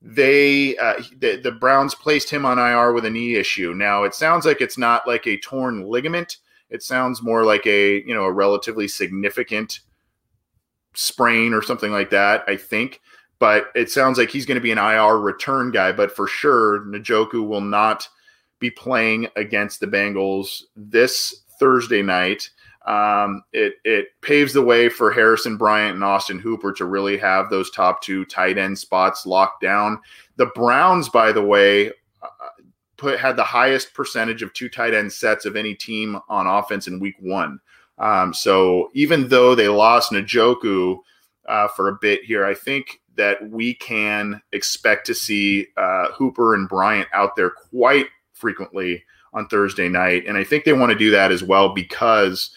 They 0.00 0.76
uh, 0.76 1.02
the, 1.18 1.36
the 1.36 1.52
Browns 1.52 1.94
placed 1.94 2.30
him 2.30 2.44
on 2.44 2.58
IR 2.58 2.92
with 2.92 3.04
a 3.04 3.10
knee 3.10 3.34
issue. 3.34 3.74
Now 3.74 4.04
it 4.04 4.14
sounds 4.14 4.46
like 4.46 4.60
it's 4.60 4.78
not 4.78 5.08
like 5.08 5.26
a 5.26 5.38
torn 5.38 5.88
ligament. 5.88 6.36
It 6.70 6.82
sounds 6.82 7.20
more 7.20 7.44
like 7.44 7.66
a 7.66 8.02
you 8.02 8.14
know 8.14 8.24
a 8.24 8.32
relatively 8.32 8.86
significant 8.86 9.80
sprain 10.94 11.52
or 11.52 11.62
something 11.62 11.90
like 11.90 12.10
that. 12.10 12.44
I 12.46 12.56
think 12.56 13.00
but 13.38 13.66
it 13.74 13.90
sounds 13.90 14.18
like 14.18 14.30
he's 14.30 14.46
going 14.46 14.56
to 14.56 14.60
be 14.60 14.72
an 14.72 14.78
IR 14.78 15.18
return 15.18 15.70
guy. 15.70 15.92
But 15.92 16.14
for 16.14 16.26
sure, 16.26 16.80
Njoku 16.80 17.46
will 17.46 17.60
not 17.60 18.08
be 18.58 18.70
playing 18.70 19.28
against 19.36 19.80
the 19.80 19.86
Bengals 19.86 20.62
this 20.76 21.44
Thursday 21.58 22.02
night. 22.02 22.50
Um, 22.86 23.42
it 23.52 23.74
it 23.84 24.08
paves 24.22 24.52
the 24.52 24.62
way 24.62 24.88
for 24.88 25.12
Harrison 25.12 25.56
Bryant 25.56 25.94
and 25.94 26.04
Austin 26.04 26.38
Hooper 26.38 26.72
to 26.72 26.86
really 26.86 27.18
have 27.18 27.50
those 27.50 27.70
top 27.70 28.00
two 28.00 28.24
tight 28.24 28.56
end 28.56 28.78
spots 28.78 29.26
locked 29.26 29.60
down. 29.60 30.00
The 30.36 30.46
Browns, 30.46 31.08
by 31.08 31.32
the 31.32 31.42
way, 31.42 31.88
uh, 32.22 32.62
put 32.96 33.20
had 33.20 33.36
the 33.36 33.44
highest 33.44 33.92
percentage 33.92 34.42
of 34.42 34.52
two 34.54 34.70
tight 34.70 34.94
end 34.94 35.12
sets 35.12 35.44
of 35.44 35.54
any 35.54 35.74
team 35.74 36.18
on 36.28 36.46
offense 36.46 36.88
in 36.88 36.98
Week 36.98 37.16
One. 37.20 37.60
Um, 37.98 38.32
so 38.32 38.90
even 38.94 39.28
though 39.28 39.54
they 39.54 39.68
lost 39.68 40.12
Njoku 40.12 40.98
uh, 41.46 41.68
for 41.68 41.88
a 41.88 41.98
bit 42.00 42.24
here, 42.24 42.46
I 42.46 42.54
think 42.54 43.00
that 43.18 43.46
we 43.50 43.74
can 43.74 44.40
expect 44.52 45.06
to 45.06 45.14
see 45.14 45.66
uh, 45.76 46.08
Hooper 46.12 46.54
and 46.54 46.68
Bryant 46.68 47.08
out 47.12 47.36
there 47.36 47.50
quite 47.50 48.06
frequently 48.32 49.04
on 49.34 49.46
Thursday 49.48 49.88
night. 49.88 50.24
And 50.26 50.38
I 50.38 50.44
think 50.44 50.64
they 50.64 50.72
want 50.72 50.92
to 50.92 50.98
do 50.98 51.10
that 51.10 51.30
as 51.30 51.42
well 51.42 51.74
because 51.74 52.50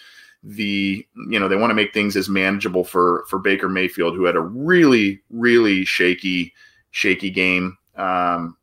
the 0.44 1.06
you 1.28 1.38
know 1.38 1.46
they 1.46 1.56
want 1.56 1.70
to 1.70 1.74
make 1.74 1.94
things 1.94 2.16
as 2.16 2.28
manageable 2.28 2.84
for 2.84 3.24
for 3.28 3.38
Baker 3.38 3.68
Mayfield, 3.68 4.16
who 4.16 4.24
had 4.24 4.36
a 4.36 4.40
really 4.40 5.20
really 5.30 5.84
shaky 5.84 6.52
shaky 6.90 7.30
game 7.30 7.76
um, 7.96 8.56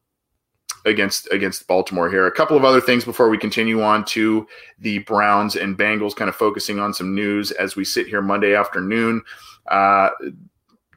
against 0.85 1.31
against 1.31 1.67
Baltimore 1.67 2.09
here. 2.09 2.27
A 2.27 2.31
couple 2.31 2.57
of 2.57 2.65
other 2.65 2.81
things 2.81 3.05
before 3.05 3.29
we 3.29 3.37
continue 3.37 3.81
on 3.81 4.03
to 4.05 4.45
the 4.79 4.99
Browns 4.99 5.55
and 5.55 5.77
Bengals, 5.77 6.15
kind 6.15 6.29
of 6.29 6.35
focusing 6.35 6.79
on 6.79 6.93
some 6.93 7.15
news 7.15 7.51
as 7.51 7.75
we 7.75 7.85
sit 7.85 8.07
here 8.07 8.21
Monday 8.21 8.55
afternoon. 8.55 9.21
Uh, 9.67 10.09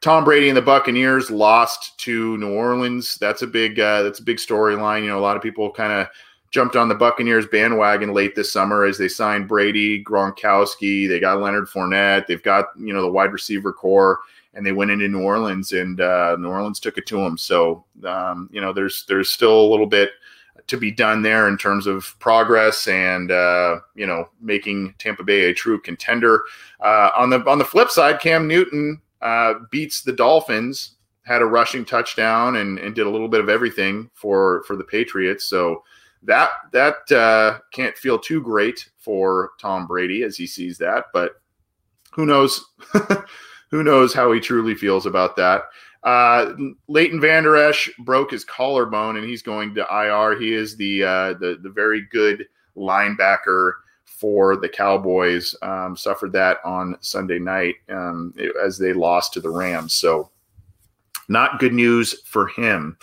Tom 0.03 0.25
Brady 0.25 0.49
and 0.49 0.57
the 0.57 0.63
Buccaneers 0.63 1.31
lost 1.31 1.97
to 1.99 2.37
New 2.37 2.53
Orleans. 2.53 3.15
That's 3.21 3.43
a 3.43 3.47
big 3.47 3.79
uh, 3.79 4.03
that's 4.03 4.19
a 4.19 4.25
big 4.25 4.39
storyline. 4.39 5.03
You 5.03 5.11
know, 5.11 5.19
a 5.19 5.21
lot 5.21 5.37
of 5.37 5.43
people 5.43 5.71
kind 5.71 5.93
of 5.93 6.09
jumped 6.51 6.75
on 6.75 6.89
the 6.89 6.95
Buccaneers 6.95 7.47
bandwagon 7.47 8.13
late 8.13 8.35
this 8.35 8.53
summer 8.53 8.85
as 8.85 8.99
they 8.99 9.07
signed 9.07 9.47
Brady, 9.47 10.03
Gronkowski. 10.03 11.09
They 11.09 11.21
got 11.21 11.41
Leonard 11.41 11.69
Fournette. 11.69 12.27
They've 12.27 12.43
got 12.43 12.67
you 12.77 12.93
know 12.93 13.01
the 13.01 13.13
wide 13.13 13.33
receiver 13.33 13.73
corps, 13.73 14.19
and 14.55 14.67
they 14.67 14.73
went 14.73 14.91
into 14.91 15.07
New 15.07 15.23
Orleans, 15.23 15.73
and 15.73 16.01
uh, 16.01 16.35
New 16.37 16.49
Orleans 16.49 16.81
took 16.81 16.99
it 16.99 17.07
to 17.07 17.19
them. 17.19 17.39
So 17.39 17.85
um, 18.05 18.51
you 18.53 18.61
know, 18.61 18.73
there's 18.73 19.05
there's 19.07 19.31
still 19.31 19.61
a 19.61 19.71
little 19.71 19.87
bit 19.87 20.11
to 20.67 20.77
be 20.77 20.91
done 20.91 21.23
there 21.23 21.47
in 21.47 21.57
terms 21.57 21.87
of 21.87 22.17
progress 22.19 22.89
and 22.89 23.31
uh, 23.31 23.79
you 23.95 24.09
know 24.09 24.29
making 24.41 24.97
Tampa 24.99 25.23
Bay 25.23 25.45
a 25.45 25.55
true 25.55 25.81
contender. 25.81 26.43
Uh, 26.81 27.11
on 27.17 27.31
the 27.31 27.49
on 27.49 27.59
the 27.59 27.65
flip 27.65 27.89
side, 27.89 28.21
Cam 28.21 28.49
Newton 28.49 29.01
uh, 29.23 29.55
beats 29.71 30.03
the 30.03 30.13
Dolphins, 30.13 30.97
had 31.25 31.43
a 31.43 31.47
rushing 31.47 31.85
touchdown, 31.85 32.57
and, 32.57 32.79
and 32.79 32.95
did 32.95 33.07
a 33.07 33.11
little 33.11 33.29
bit 33.29 33.41
of 33.41 33.49
everything 33.49 34.11
for 34.15 34.63
for 34.67 34.77
the 34.77 34.85
Patriots. 34.85 35.45
So 35.45 35.83
that 36.23 36.51
that 36.73 37.11
uh, 37.13 37.59
can't 37.73 37.97
feel 37.97 38.19
too 38.19 38.43
great 38.43 38.89
for 38.99 39.51
Tom 39.61 39.87
Brady 39.87 40.23
as 40.23 40.37
he 40.37 40.47
sees 40.47 40.79
that, 40.79 41.07
but 41.13 41.41
who 42.13 42.27
knows? 42.27 42.65
who 43.71 43.83
knows 43.83 44.13
how 44.13 44.33
he 44.33 44.41
truly 44.41 44.75
feels 44.75 45.07
about 45.07 45.37
that? 45.37 45.63
Uh, 46.03 46.53
Leighton 46.89 47.21
Vander 47.21 47.57
Esch 47.57 47.89
broke 48.01 48.33
his 48.33 48.45
collarbone 48.45 49.17
and 49.17 49.25
he's 49.25 49.43
going 49.43 49.75
to 49.75 49.87
IR. 49.91 50.39
He 50.39 50.53
is 50.53 50.77
the 50.77 51.05
uh, 51.05 51.33
the 51.35 51.59
the 51.63 51.71
very 51.71 52.07
good 52.11 52.47
linebacker 52.77 53.73
for 54.19 54.57
the 54.57 54.69
Cowboys. 54.69 55.55
Um, 55.63 55.97
suffered 55.97 56.33
that 56.33 56.59
on 56.65 56.97
Sunday 57.01 57.39
night 57.39 57.77
um, 57.89 58.35
as 58.63 58.79
they 58.79 58.93
lost 58.93 59.33
to 59.35 59.41
the 59.41 59.51
Rams. 59.51 59.95
So, 59.95 60.31
not 61.29 61.59
good 61.59 61.73
news 61.73 62.21
for 62.23 62.49
him. 62.49 62.97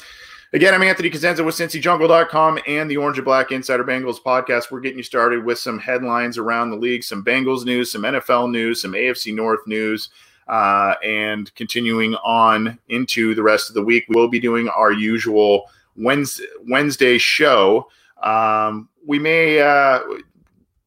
Again, 0.52 0.74
I'm 0.74 0.82
Anthony 0.82 1.12
Cosenza 1.12 1.45
with 1.45 1.54
CincyJungle.com 1.54 2.60
and 2.65 2.89
the 2.89 2.98
Orange 2.98 3.19
and 3.19 3.26
Black 3.26 3.52
Insider 3.52 3.84
Bengals 3.84 4.19
podcast. 4.19 4.72
We're 4.72 4.80
getting 4.80 4.98
you 4.98 5.04
started 5.04 5.45
with 5.45 5.60
some 5.60 5.78
headlines 5.78 6.39
around 6.39 6.72
the 6.72 6.76
league, 6.76 7.04
some 7.04 7.24
Bengals 7.24 7.65
news, 7.65 7.91
some 7.91 8.02
NFL 8.02 8.50
news, 8.50 8.82
some 8.82 8.93
AFC 8.93 9.36
North 9.36 9.60
news, 9.67 10.10
uh, 10.48 10.95
and 11.04 11.54
continuing 11.54 12.15
on 12.15 12.80
into 12.89 13.36
the 13.36 13.43
rest 13.43 13.69
of 13.69 13.76
the 13.76 13.84
week. 13.84 14.06
We'll 14.10 14.28
be 14.28 14.39
doing 14.39 14.67
our 14.69 14.91
usual 14.91 15.69
Wednesday, 15.95 16.45
Wednesday 16.67 17.19
show. 17.19 17.88
Um, 18.24 18.89
we 19.06 19.19
may 19.19 19.60
uh, 19.60 20.00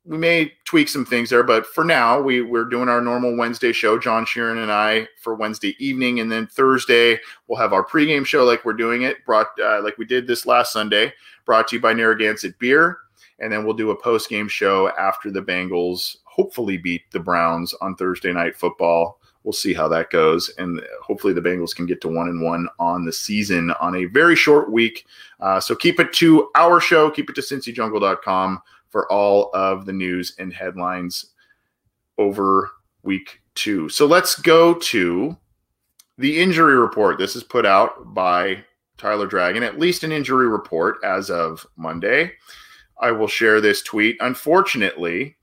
we 0.05 0.19
may 0.19 0.53
tweak 0.65 0.88
some 0.88 1.05
things 1.05 1.31
there, 1.31 1.45
but 1.45 1.65
for 1.65 1.85
now, 1.85 2.21
we 2.21 2.43
we're 2.43 2.65
doing 2.65 2.88
our 2.88 3.01
normal 3.01 3.37
Wednesday 3.37 3.73
show. 3.73 3.99
John 3.99 4.25
Sheeran 4.25 4.61
and 4.61 4.73
I 4.73 5.07
for 5.21 5.35
Wednesday 5.35 5.77
evening, 5.79 6.19
and 6.19 6.31
then 6.31 6.49
Thursday 6.49 7.21
we'll 7.47 7.59
have 7.59 7.73
our 7.73 7.85
pregame 7.85 8.27
show 8.27 8.45
like 8.45 8.65
we're 8.65 8.73
doing 8.73 9.03
it, 9.03 9.25
brought 9.25 9.49
uh, 9.61 9.81
like 9.83 9.99
we 9.99 10.05
did 10.05 10.27
this 10.27 10.45
last 10.45 10.73
Sunday, 10.73 11.12
brought 11.45 11.69
to 11.69 11.77
you 11.77 11.83
by 11.83 11.93
Narragansett 11.93 12.59
Beer, 12.59 12.99
and 13.38 13.53
then 13.53 13.65
we'll 13.65 13.77
do 13.77 13.91
a 13.93 14.03
post 14.03 14.29
game 14.29 14.49
show 14.49 14.88
after 14.99 15.31
the 15.31 15.43
Bengals 15.43 16.17
hopefully 16.25 16.79
beat 16.79 17.03
the 17.11 17.21
Browns 17.21 17.75
on 17.75 17.95
Thursday 17.95 18.33
night 18.33 18.57
football. 18.57 19.21
We'll 19.45 19.53
see 19.53 19.75
how 19.75 19.87
that 19.88 20.11
goes, 20.11 20.51
and 20.59 20.81
hopefully 21.01 21.33
the 21.33 21.41
Bengals 21.41 21.75
can 21.75 21.87
get 21.87 22.01
to 22.01 22.09
one 22.09 22.29
and 22.29 22.43
one 22.43 22.69
on 22.81 23.05
the 23.05 23.12
season 23.12 23.71
on 23.81 23.97
a 23.97 24.07
very 24.07 24.35
short 24.35 24.71
week. 24.71 25.07
Uh, 25.38 25.61
so 25.61 25.77
keep 25.77 26.01
it 26.01 26.12
to 26.15 26.49
our 26.57 26.81
show. 26.81 27.11
Keep 27.11 27.31
it 27.31 27.35
to 27.35 27.41
CincyJungle.com 27.41 28.62
for 28.92 29.11
all 29.11 29.50
of 29.55 29.87
the 29.87 29.92
news 29.92 30.37
and 30.38 30.52
headlines 30.52 31.33
over 32.18 32.70
week 33.02 33.40
two. 33.55 33.88
So 33.88 34.07
let's 34.07 34.37
go 34.37 34.74
to 34.74 35.37
the 36.18 36.40
injury 36.40 36.76
report. 36.76 37.18
This 37.18 37.35
is 37.35 37.42
put 37.42 37.66
out 37.66 38.14
by 38.14 38.64
Tyler 38.98 39.26
Dragon, 39.26 39.62
at 39.62 39.78
least 39.78 40.05
an 40.05 40.12
injury 40.12 40.46
report 40.46 40.98
as 41.02 41.31
of 41.31 41.66
Monday. 41.76 42.33
I 43.00 43.11
will 43.11 43.26
share 43.26 43.61
this 43.61 43.83
tweet. 43.83 44.16
Unfortunately, 44.20 45.37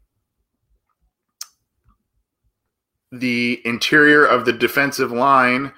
the 3.12 3.60
interior 3.66 4.24
of 4.26 4.46
the 4.46 4.54
defensive 4.54 5.12
line 5.12 5.74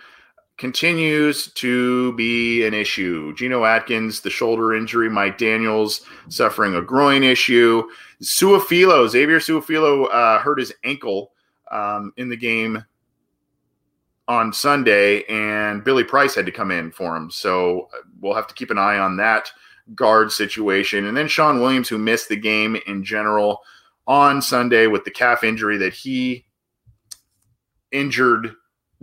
continues 0.61 1.51
to 1.53 2.13
be 2.13 2.63
an 2.67 2.73
issue. 2.75 3.33
Geno 3.33 3.65
Atkins, 3.65 4.21
the 4.21 4.29
shoulder 4.29 4.75
injury, 4.75 5.09
Mike 5.09 5.39
Daniels 5.39 6.01
suffering 6.29 6.75
a 6.75 6.81
groin 6.83 7.23
issue. 7.23 7.81
Su'a-Filo, 8.21 9.07
Xavier 9.07 9.39
Su'a-Filo 9.39 10.05
uh, 10.05 10.37
hurt 10.37 10.59
his 10.59 10.71
ankle 10.83 11.31
um, 11.71 12.13
in 12.17 12.29
the 12.29 12.37
game 12.37 12.85
on 14.27 14.53
Sunday, 14.53 15.23
and 15.23 15.83
Billy 15.83 16.03
Price 16.03 16.35
had 16.35 16.45
to 16.45 16.51
come 16.51 16.69
in 16.69 16.91
for 16.91 17.17
him. 17.17 17.31
So 17.31 17.89
uh, 17.91 18.03
we'll 18.19 18.35
have 18.35 18.45
to 18.45 18.53
keep 18.53 18.69
an 18.69 18.77
eye 18.77 18.99
on 18.99 19.17
that 19.17 19.51
guard 19.95 20.31
situation. 20.31 21.07
And 21.07 21.17
then 21.17 21.27
Shawn 21.27 21.59
Williams, 21.59 21.89
who 21.89 21.97
missed 21.97 22.29
the 22.29 22.35
game 22.35 22.77
in 22.85 23.03
general 23.03 23.61
on 24.05 24.43
Sunday 24.43 24.85
with 24.85 25.05
the 25.05 25.11
calf 25.11 25.43
injury 25.43 25.77
that 25.77 25.93
he 25.93 26.45
injured 27.91 28.53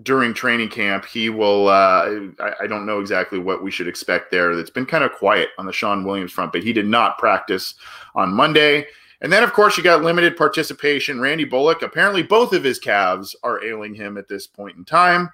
during 0.03 0.33
training 0.33 0.69
camp, 0.69 1.05
he 1.05 1.29
will. 1.29 1.69
Uh, 1.69 2.29
I, 2.41 2.53
I, 2.63 2.67
don't 2.67 2.87
know 2.87 3.01
exactly 3.01 3.39
what 3.39 3.63
we 3.63 3.71
should 3.71 3.89
expect 3.89 4.31
there. 4.31 4.53
It's 4.53 4.71
been 4.71 4.87
kind 4.87 5.05
of 5.05 5.13
quiet 5.13 5.51
on 5.59 5.67
the 5.67 5.73
Shawn 5.73 6.05
Williams 6.05 6.33
front, 6.33 6.53
but 6.53 6.63
he 6.63 6.73
did 6.73 6.87
not 6.87 7.19
practice 7.19 7.75
on 8.15 8.33
Monday. 8.33 8.87
And 9.21 9.33
then, 9.33 9.43
of 9.43 9.53
course, 9.53 9.77
you 9.77 9.83
got 9.83 10.05
limited 10.05 10.37
participation. 10.37 11.21
Randy 11.21 11.45
Bullock, 11.45 11.83
apparently, 11.83 12.23
both 12.23 12.53
of 12.53 12.63
his 12.63 12.79
calves 12.79 13.35
are 13.43 13.65
ailing 13.65 13.95
him 13.95 14.17
at 14.17 14.29
this 14.29 14.47
point 14.47 14.77
in 14.77 14.85
time. 14.85 15.31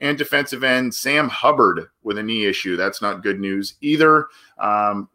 And 0.00 0.18
defensive 0.18 0.64
end 0.64 0.94
Sam 0.94 1.28
Hubbard 1.28 1.88
with 2.02 2.18
a 2.18 2.22
knee 2.22 2.46
issue. 2.46 2.76
That's 2.76 3.02
not 3.02 3.22
good 3.22 3.40
news 3.40 3.74
either. 3.80 4.26
Um, 4.58 5.08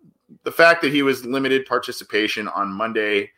the 0.44 0.52
fact 0.52 0.82
that 0.82 0.94
he 0.94 1.02
was 1.02 1.26
limited 1.26 1.66
participation 1.66 2.48
on 2.50 2.72
Monday 2.72 3.32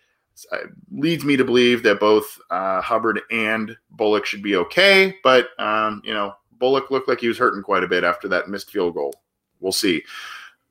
leads 0.92 1.24
me 1.24 1.38
to 1.38 1.46
believe 1.46 1.84
that 1.84 2.00
both 2.00 2.40
uh, 2.50 2.82
Hubbard 2.82 3.22
and 3.32 3.76
Bullock 3.92 4.26
should 4.26 4.44
be 4.44 4.56
okay. 4.58 5.16
But 5.24 5.50
um, 5.60 6.02
you 6.04 6.14
know, 6.14 6.36
Bullock 6.60 6.92
looked 6.92 7.08
like 7.08 7.20
he 7.20 7.28
was 7.28 7.38
hurting 7.38 7.64
quite 7.64 7.84
a 7.84 7.88
bit 7.88 8.04
after 8.04 8.28
that 8.30 8.50
missed 8.50 8.72
field 8.72 8.96
goal. 8.96 9.14
We'll 9.60 9.72
see. 9.72 10.04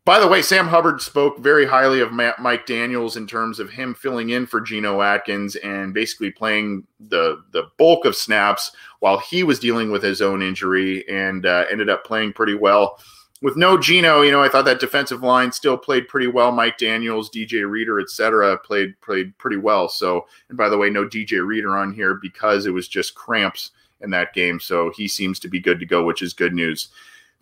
By 0.05 0.21
the 0.21 0.29
way, 0.29 0.43
Sam 0.43 0.69
Hubbard 0.69 1.01
spoke 1.01 1.39
very 1.39 1.65
highly 1.65 2.01
of 2.01 2.13
Mike 2.13 2.67
Daniels 2.67 3.17
in 3.17 3.27
terms 3.27 3.59
of 3.59 3.71
him 3.71 3.95
filling 3.95 4.29
in 4.31 4.45
for 4.45 4.61
Geno 4.61 5.01
Atkins 5.01 5.57
and 5.57 5.95
basically 5.95 6.31
playing 6.31 6.87
the 7.01 7.43
the 7.53 7.71
bulk 7.79 8.05
of 8.05 8.15
snaps 8.15 8.71
while 9.01 9.19
he 9.19 9.45
was 9.45 9.59
dealing 9.59 9.91
with 9.91 10.03
his 10.03 10.21
own 10.21 10.43
injury 10.43 11.09
and 11.09 11.47
uh, 11.47 11.65
ended 11.71 11.89
up 11.89 12.05
playing 12.05 12.35
pretty 12.35 12.55
well 12.55 12.99
with 13.45 13.59
no 13.59 13.77
Geno, 13.77 14.23
you 14.23 14.33
know, 14.33 14.43
I 14.43 14.49
thought 14.49 14.65
that 14.65 14.81
defensive 14.81 15.23
line 15.23 15.53
still 15.53 15.77
played 15.77 16.09
pretty 16.09 16.29
well. 16.29 16.51
Mike 16.51 16.79
Daniels, 16.79 17.29
DJ 17.29 17.69
Reader, 17.69 18.01
etc., 18.01 18.57
played 18.57 18.99
played 19.03 19.37
pretty 19.37 19.59
well. 19.59 19.87
So, 19.87 20.27
and 20.49 20.57
by 20.57 20.71
the 20.71 20.79
way, 20.79 20.89
no 20.89 21.05
DJ 21.05 21.47
Reader 21.47 21.77
on 21.77 21.93
here 21.93 22.15
because 22.15 22.65
it 22.65 22.71
was 22.71 22.89
just 22.89 23.15
cramps 23.15 23.73
in 24.01 24.09
that 24.13 24.33
game. 24.33 24.59
So 24.59 24.91
he 24.97 25.07
seems 25.07 25.39
to 25.41 25.49
be 25.49 25.61
good 25.61 25.79
to 25.79 25.85
go, 25.85 26.03
which 26.03 26.23
is 26.23 26.33
good 26.33 26.55
news. 26.55 26.89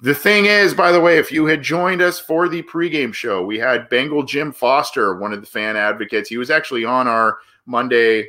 The 0.01 0.13
thing 0.13 0.47
is, 0.47 0.75
by 0.75 0.91
the 0.91 0.99
way, 0.99 1.19
if 1.19 1.31
you 1.31 1.47
had 1.47 1.63
joined 1.63 2.03
us 2.03 2.19
for 2.19 2.49
the 2.49 2.65
pregame 2.65 3.15
show, 3.15 3.41
we 3.41 3.61
had 3.61 3.89
Bengal 3.89 4.25
Jim 4.25 4.51
Foster, 4.53 5.15
one 5.15 5.33
of 5.33 5.41
the 5.41 5.47
fan 5.47 5.77
advocates. 5.77 6.29
He 6.29 6.37
was 6.37 6.51
actually 6.51 6.85
on 6.85 7.07
our 7.07 7.39
Monday 7.65 8.27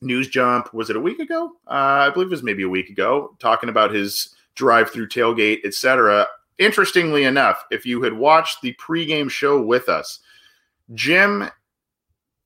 news 0.00 0.28
jump. 0.28 0.72
Was 0.72 0.88
it 0.88 0.96
a 0.96 1.00
week 1.00 1.18
ago? 1.18 1.52
Uh, 1.66 2.08
I 2.08 2.08
believe 2.08 2.28
it 2.28 2.30
was 2.30 2.42
maybe 2.42 2.62
a 2.62 2.70
week 2.70 2.88
ago, 2.88 3.36
talking 3.38 3.68
about 3.68 3.92
his 3.92 4.34
drive 4.54 4.90
through 4.90 5.08
tailgate, 5.08 5.66
etc 5.66 6.26
interestingly 6.60 7.24
enough, 7.24 7.64
if 7.70 7.84
you 7.84 8.02
had 8.02 8.12
watched 8.12 8.62
the 8.62 8.74
pregame 8.74 9.30
show 9.30 9.60
with 9.60 9.88
us, 9.88 10.20
Jim 10.94 11.50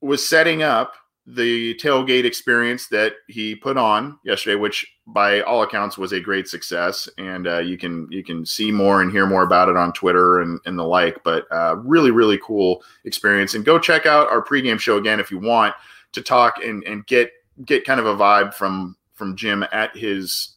was 0.00 0.26
setting 0.26 0.62
up 0.62 0.94
the 1.26 1.74
tailgate 1.76 2.24
experience 2.24 2.88
that 2.88 3.14
he 3.28 3.54
put 3.54 3.78
on 3.78 4.18
yesterday, 4.24 4.56
which 4.56 4.86
by 5.06 5.40
all 5.40 5.62
accounts 5.62 5.96
was 5.96 6.12
a 6.12 6.20
great 6.20 6.46
success. 6.46 7.08
And 7.16 7.46
uh, 7.46 7.58
you 7.58 7.78
can 7.78 8.06
you 8.10 8.22
can 8.22 8.44
see 8.44 8.70
more 8.70 9.00
and 9.00 9.10
hear 9.10 9.26
more 9.26 9.42
about 9.42 9.70
it 9.70 9.76
on 9.76 9.92
Twitter 9.92 10.40
and, 10.40 10.60
and 10.66 10.78
the 10.78 10.84
like. 10.84 11.22
But 11.24 11.46
uh, 11.50 11.76
really, 11.76 12.10
really 12.10 12.38
cool 12.42 12.82
experience. 13.04 13.54
And 13.54 13.64
go 13.64 13.78
check 13.78 14.04
out 14.04 14.30
our 14.30 14.44
pregame 14.44 14.78
show 14.78 14.98
again 14.98 15.18
if 15.18 15.30
you 15.30 15.38
want 15.38 15.74
to 16.12 16.22
talk 16.22 16.62
and, 16.62 16.84
and 16.84 17.06
get 17.06 17.32
get 17.64 17.86
kind 17.86 18.00
of 18.00 18.06
a 18.06 18.14
vibe 18.14 18.52
from 18.52 18.96
from 19.14 19.34
Jim 19.34 19.64
at 19.72 19.96
his 19.96 20.56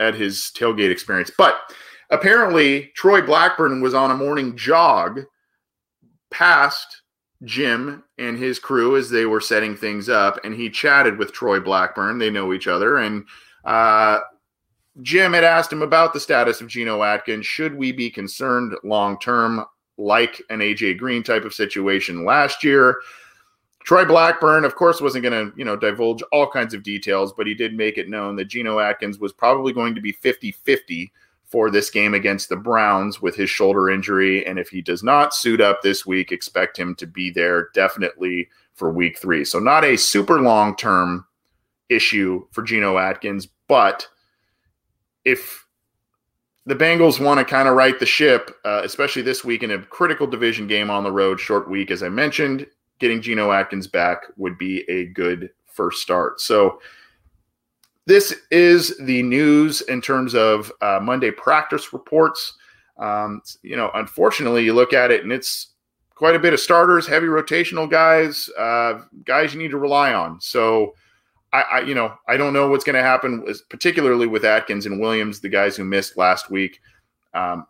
at 0.00 0.14
his 0.14 0.50
tailgate 0.56 0.90
experience. 0.90 1.30
But 1.36 1.56
apparently 2.10 2.92
Troy 2.94 3.22
Blackburn 3.22 3.80
was 3.80 3.94
on 3.94 4.10
a 4.10 4.16
morning 4.16 4.56
jog 4.56 5.20
past 6.30 7.02
Jim 7.44 8.02
and 8.18 8.36
his 8.36 8.58
crew 8.58 8.96
as 8.96 9.10
they 9.10 9.26
were 9.26 9.40
setting 9.40 9.76
things 9.76 10.08
up, 10.08 10.38
and 10.44 10.54
he 10.54 10.70
chatted 10.70 11.18
with 11.18 11.32
Troy 11.32 11.60
Blackburn. 11.60 12.18
They 12.18 12.30
know 12.30 12.52
each 12.52 12.66
other, 12.66 12.98
and 12.98 13.24
uh, 13.64 14.20
Jim 15.02 15.32
had 15.32 15.44
asked 15.44 15.72
him 15.72 15.82
about 15.82 16.12
the 16.12 16.20
status 16.20 16.60
of 16.60 16.68
Geno 16.68 17.02
Atkins. 17.02 17.46
Should 17.46 17.74
we 17.74 17.92
be 17.92 18.10
concerned 18.10 18.74
long 18.84 19.18
term, 19.18 19.64
like 19.98 20.40
an 20.50 20.60
AJ 20.60 20.98
Green 20.98 21.22
type 21.22 21.44
of 21.44 21.54
situation 21.54 22.24
last 22.24 22.62
year? 22.64 23.00
Troy 23.84 24.06
Blackburn, 24.06 24.64
of 24.64 24.76
course, 24.76 25.02
wasn't 25.02 25.24
going 25.24 25.50
to, 25.50 25.56
you 25.58 25.64
know, 25.64 25.76
divulge 25.76 26.22
all 26.32 26.50
kinds 26.50 26.72
of 26.72 26.82
details, 26.82 27.34
but 27.34 27.46
he 27.46 27.54
did 27.54 27.74
make 27.74 27.98
it 27.98 28.08
known 28.08 28.34
that 28.36 28.46
Geno 28.46 28.78
Atkins 28.78 29.18
was 29.18 29.32
probably 29.32 29.74
going 29.74 29.94
to 29.94 30.00
be 30.00 30.12
50-50 30.12 31.10
for 31.54 31.70
this 31.70 31.88
game 31.88 32.14
against 32.14 32.48
the 32.48 32.56
Browns 32.56 33.22
with 33.22 33.36
his 33.36 33.48
shoulder 33.48 33.88
injury. 33.88 34.44
And 34.44 34.58
if 34.58 34.70
he 34.70 34.82
does 34.82 35.04
not 35.04 35.32
suit 35.32 35.60
up 35.60 35.82
this 35.82 36.04
week, 36.04 36.32
expect 36.32 36.76
him 36.76 36.96
to 36.96 37.06
be 37.06 37.30
there 37.30 37.68
definitely 37.74 38.48
for 38.74 38.90
week 38.90 39.20
three. 39.20 39.44
So, 39.44 39.60
not 39.60 39.84
a 39.84 39.96
super 39.96 40.40
long 40.40 40.74
term 40.74 41.24
issue 41.88 42.44
for 42.50 42.62
Geno 42.64 42.98
Atkins, 42.98 43.46
but 43.68 44.08
if 45.24 45.64
the 46.66 46.74
Bengals 46.74 47.24
want 47.24 47.38
to 47.38 47.44
kind 47.44 47.68
of 47.68 47.76
right 47.76 48.00
the 48.00 48.04
ship, 48.04 48.50
uh, 48.64 48.80
especially 48.82 49.22
this 49.22 49.44
week 49.44 49.62
in 49.62 49.70
a 49.70 49.78
critical 49.78 50.26
division 50.26 50.66
game 50.66 50.90
on 50.90 51.04
the 51.04 51.12
road, 51.12 51.38
short 51.38 51.70
week, 51.70 51.92
as 51.92 52.02
I 52.02 52.08
mentioned, 52.08 52.66
getting 52.98 53.22
Geno 53.22 53.52
Atkins 53.52 53.86
back 53.86 54.24
would 54.36 54.58
be 54.58 54.80
a 54.90 55.06
good 55.06 55.50
first 55.66 56.02
start. 56.02 56.40
So, 56.40 56.80
this 58.06 58.34
is 58.50 58.96
the 58.98 59.22
news 59.22 59.80
in 59.82 60.00
terms 60.00 60.34
of 60.34 60.70
uh, 60.80 61.00
Monday 61.02 61.30
practice 61.30 61.92
reports. 61.92 62.54
Um, 62.98 63.42
you 63.62 63.76
know, 63.76 63.90
unfortunately, 63.94 64.64
you 64.64 64.74
look 64.74 64.92
at 64.92 65.10
it 65.10 65.22
and 65.22 65.32
it's 65.32 65.68
quite 66.14 66.36
a 66.36 66.38
bit 66.38 66.52
of 66.52 66.60
starters, 66.60 67.06
heavy 67.06 67.26
rotational 67.26 67.90
guys, 67.90 68.48
uh, 68.58 69.00
guys 69.24 69.52
you 69.52 69.60
need 69.60 69.70
to 69.70 69.78
rely 69.78 70.12
on. 70.12 70.40
So, 70.40 70.94
I, 71.52 71.62
I 71.62 71.80
you 71.80 71.94
know, 71.94 72.14
I 72.28 72.36
don't 72.36 72.52
know 72.52 72.68
what's 72.68 72.84
going 72.84 72.94
to 72.94 73.02
happen, 73.02 73.44
particularly 73.68 74.26
with 74.26 74.44
Atkins 74.44 74.86
and 74.86 75.00
Williams, 75.00 75.40
the 75.40 75.48
guys 75.48 75.76
who 75.76 75.84
missed 75.84 76.16
last 76.16 76.50
week. 76.50 76.80
Um, 77.32 77.66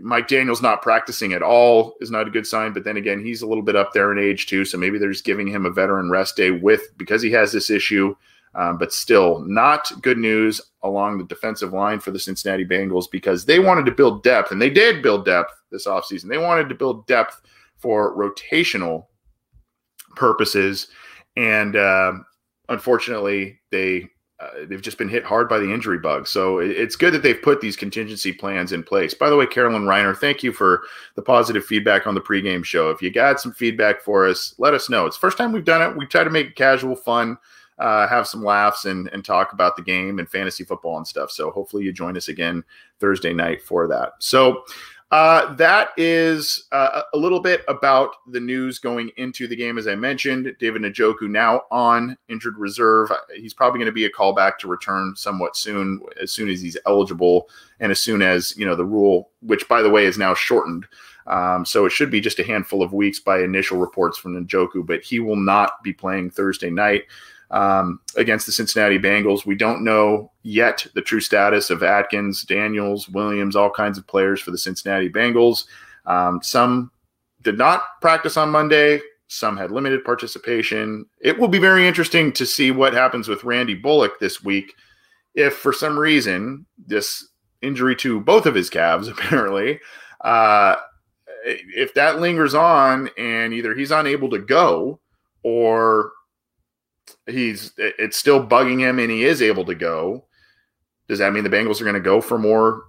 Mike 0.00 0.28
Daniels 0.28 0.62
not 0.62 0.82
practicing 0.82 1.32
at 1.32 1.42
all 1.42 1.94
is 2.00 2.10
not 2.10 2.26
a 2.26 2.30
good 2.30 2.46
sign. 2.46 2.72
But 2.72 2.84
then 2.84 2.96
again, 2.96 3.24
he's 3.24 3.42
a 3.42 3.46
little 3.46 3.62
bit 3.62 3.76
up 3.76 3.92
there 3.92 4.12
in 4.12 4.18
age 4.18 4.46
too, 4.46 4.64
so 4.64 4.78
maybe 4.78 4.98
they're 4.98 5.12
just 5.12 5.24
giving 5.24 5.46
him 5.46 5.66
a 5.66 5.70
veteran 5.70 6.10
rest 6.10 6.36
day 6.36 6.50
with 6.50 6.96
because 6.96 7.22
he 7.22 7.30
has 7.32 7.52
this 7.52 7.70
issue. 7.70 8.14
Um, 8.56 8.78
but 8.78 8.92
still, 8.92 9.40
not 9.40 9.90
good 10.00 10.18
news 10.18 10.60
along 10.82 11.18
the 11.18 11.24
defensive 11.24 11.72
line 11.72 11.98
for 11.98 12.12
the 12.12 12.20
Cincinnati 12.20 12.64
Bengals 12.64 13.10
because 13.10 13.44
they 13.44 13.58
wanted 13.58 13.84
to 13.86 13.92
build 13.92 14.22
depth, 14.22 14.52
and 14.52 14.62
they 14.62 14.70
did 14.70 15.02
build 15.02 15.24
depth 15.24 15.52
this 15.72 15.86
offseason. 15.86 16.28
They 16.28 16.38
wanted 16.38 16.68
to 16.68 16.74
build 16.74 17.06
depth 17.06 17.40
for 17.76 18.16
rotational 18.16 19.06
purposes, 20.14 20.86
and 21.36 21.74
uh, 21.74 22.12
unfortunately, 22.68 23.58
they 23.72 24.08
uh, 24.40 24.66
they've 24.66 24.82
just 24.82 24.98
been 24.98 25.08
hit 25.08 25.24
hard 25.24 25.48
by 25.48 25.58
the 25.58 25.72
injury 25.72 25.98
bug. 25.98 26.26
So 26.26 26.58
it's 26.58 26.96
good 26.96 27.14
that 27.14 27.22
they've 27.22 27.40
put 27.40 27.60
these 27.60 27.76
contingency 27.76 28.32
plans 28.32 28.72
in 28.72 28.82
place. 28.82 29.14
By 29.14 29.30
the 29.30 29.36
way, 29.36 29.46
Carolyn 29.46 29.84
Reiner, 29.84 30.16
thank 30.16 30.42
you 30.42 30.52
for 30.52 30.82
the 31.14 31.22
positive 31.22 31.64
feedback 31.64 32.06
on 32.06 32.14
the 32.14 32.20
pregame 32.20 32.64
show. 32.64 32.90
If 32.90 33.00
you 33.00 33.10
got 33.10 33.40
some 33.40 33.52
feedback 33.52 34.02
for 34.02 34.26
us, 34.26 34.54
let 34.58 34.74
us 34.74 34.90
know. 34.90 35.06
It's 35.06 35.16
first 35.16 35.38
time 35.38 35.52
we've 35.52 35.64
done 35.64 35.82
it. 35.82 35.96
We 35.96 36.06
try 36.06 36.24
to 36.24 36.30
make 36.30 36.48
it 36.48 36.56
casual, 36.56 36.96
fun, 36.96 37.38
uh, 37.78 38.06
have 38.06 38.26
some 38.26 38.42
laughs, 38.42 38.84
and 38.84 39.08
and 39.08 39.24
talk 39.24 39.52
about 39.52 39.76
the 39.76 39.82
game 39.82 40.18
and 40.18 40.28
fantasy 40.28 40.64
football 40.64 40.96
and 40.96 41.06
stuff. 41.06 41.30
So 41.30 41.50
hopefully 41.50 41.84
you 41.84 41.92
join 41.92 42.16
us 42.16 42.28
again 42.28 42.64
Thursday 43.00 43.32
night 43.32 43.62
for 43.62 43.86
that. 43.88 44.12
So 44.18 44.64
uh, 45.14 45.54
that 45.54 45.90
is 45.96 46.66
uh, 46.72 47.02
a 47.12 47.16
little 47.16 47.38
bit 47.38 47.62
about 47.68 48.16
the 48.26 48.40
news 48.40 48.80
going 48.80 49.12
into 49.16 49.46
the 49.46 49.54
game. 49.54 49.78
As 49.78 49.86
I 49.86 49.94
mentioned, 49.94 50.52
David 50.58 50.82
Njoku 50.82 51.28
now 51.28 51.62
on 51.70 52.16
injured 52.28 52.58
reserve. 52.58 53.12
He's 53.36 53.54
probably 53.54 53.78
going 53.78 53.86
to 53.86 53.92
be 53.92 54.06
a 54.06 54.10
callback 54.10 54.58
to 54.58 54.66
return 54.66 55.14
somewhat 55.14 55.56
soon, 55.56 56.00
as 56.20 56.32
soon 56.32 56.48
as 56.48 56.60
he's 56.60 56.76
eligible, 56.84 57.48
and 57.78 57.92
as 57.92 58.00
soon 58.00 58.22
as 58.22 58.56
you 58.56 58.66
know 58.66 58.74
the 58.74 58.84
rule, 58.84 59.30
which 59.40 59.68
by 59.68 59.82
the 59.82 59.90
way 59.90 60.04
is 60.04 60.18
now 60.18 60.34
shortened. 60.34 60.86
Um, 61.28 61.64
so 61.64 61.86
it 61.86 61.90
should 61.90 62.10
be 62.10 62.20
just 62.20 62.40
a 62.40 62.44
handful 62.44 62.82
of 62.82 62.92
weeks 62.92 63.20
by 63.20 63.40
initial 63.40 63.78
reports 63.78 64.18
from 64.18 64.34
Njoku, 64.44 64.84
but 64.84 65.02
he 65.02 65.20
will 65.20 65.36
not 65.36 65.80
be 65.84 65.92
playing 65.92 66.30
Thursday 66.30 66.70
night 66.70 67.04
um, 67.50 68.00
against 68.16 68.46
the 68.46 68.52
Cincinnati 68.52 68.98
Bengals. 68.98 69.46
We 69.46 69.54
don't 69.54 69.84
know 69.84 70.30
yet 70.42 70.86
the 70.94 71.02
true 71.02 71.20
status 71.20 71.70
of 71.70 71.82
Atkins, 71.82 72.42
Daniels, 72.42 73.08
Williams, 73.08 73.56
all 73.56 73.70
kinds 73.70 73.98
of 73.98 74.06
players 74.06 74.40
for 74.40 74.50
the 74.50 74.58
Cincinnati 74.58 75.08
Bengals. 75.08 75.66
Um, 76.06 76.40
some 76.42 76.90
did 77.42 77.58
not 77.58 78.00
practice 78.00 78.36
on 78.36 78.50
Monday. 78.50 79.00
Some 79.28 79.56
had 79.56 79.70
limited 79.70 80.04
participation. 80.04 81.06
It 81.20 81.38
will 81.38 81.48
be 81.48 81.58
very 81.58 81.86
interesting 81.86 82.32
to 82.32 82.46
see 82.46 82.70
what 82.70 82.92
happens 82.92 83.28
with 83.28 83.44
Randy 83.44 83.74
Bullock 83.74 84.18
this 84.20 84.42
week. 84.42 84.74
If 85.34 85.56
for 85.56 85.72
some 85.72 85.98
reason 85.98 86.66
this 86.86 87.28
injury 87.62 87.96
to 87.96 88.20
both 88.20 88.46
of 88.46 88.54
his 88.54 88.70
calves, 88.70 89.08
apparently, 89.08 89.80
uh, 90.20 90.76
if 91.44 91.92
that 91.94 92.20
lingers 92.20 92.54
on 92.54 93.10
and 93.18 93.52
either 93.52 93.74
he's 93.74 93.90
unable 93.90 94.30
to 94.30 94.38
go 94.38 94.98
or 95.42 96.12
he's 97.26 97.72
it's 97.76 98.16
still 98.16 98.46
bugging 98.46 98.80
him 98.80 98.98
and 98.98 99.10
he 99.10 99.24
is 99.24 99.42
able 99.42 99.64
to 99.64 99.74
go. 99.74 100.24
Does 101.08 101.18
that 101.18 101.32
mean 101.32 101.44
the 101.44 101.50
Bengals 101.50 101.80
are 101.80 101.84
going 101.84 101.94
to 101.94 102.00
go 102.00 102.20
for 102.20 102.38
more 102.38 102.84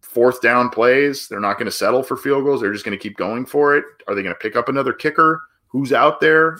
fourth 0.00 0.40
down 0.40 0.70
plays? 0.70 1.28
They're 1.28 1.40
not 1.40 1.58
going 1.58 1.66
to 1.66 1.72
settle 1.72 2.02
for 2.02 2.16
field 2.16 2.44
goals. 2.44 2.60
They're 2.60 2.72
just 2.72 2.84
going 2.84 2.96
to 2.96 3.02
keep 3.02 3.16
going 3.16 3.46
for 3.46 3.76
it. 3.76 3.84
Are 4.08 4.14
they 4.14 4.22
going 4.22 4.34
to 4.34 4.40
pick 4.40 4.56
up 4.56 4.68
another 4.68 4.92
kicker? 4.92 5.42
Who's 5.68 5.92
out 5.92 6.20
there? 6.20 6.58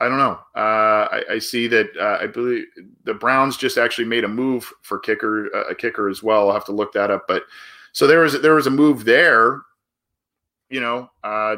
I 0.00 0.08
don't 0.08 0.18
know. 0.18 0.38
Uh, 0.54 1.08
I, 1.10 1.22
I, 1.32 1.38
see 1.38 1.68
that 1.68 1.88
uh, 1.98 2.18
I 2.22 2.26
believe 2.26 2.66
the 3.04 3.14
Browns 3.14 3.56
just 3.56 3.78
actually 3.78 4.04
made 4.04 4.24
a 4.24 4.28
move 4.28 4.70
for 4.82 4.98
kicker, 4.98 5.48
uh, 5.56 5.70
a 5.70 5.74
kicker 5.74 6.10
as 6.10 6.22
well. 6.22 6.48
I'll 6.48 6.54
have 6.54 6.66
to 6.66 6.72
look 6.72 6.92
that 6.92 7.10
up. 7.10 7.24
But 7.26 7.44
so 7.92 8.06
there 8.06 8.20
was 8.20 8.40
there 8.42 8.54
was 8.54 8.66
a 8.66 8.70
move 8.70 9.06
there. 9.06 9.62
You 10.68 10.80
know, 10.80 11.10
uh, 11.24 11.56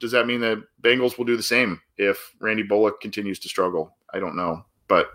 does 0.00 0.12
that 0.12 0.26
mean 0.26 0.40
the 0.40 0.64
Bengals 0.82 1.18
will 1.18 1.24
do 1.24 1.36
the 1.36 1.42
same 1.42 1.80
if 1.96 2.34
Randy 2.40 2.62
Bullock 2.62 3.00
continues 3.00 3.38
to 3.40 3.48
struggle? 3.48 3.96
I 4.12 4.20
don't 4.20 4.36
know. 4.36 4.64
But 4.86 5.10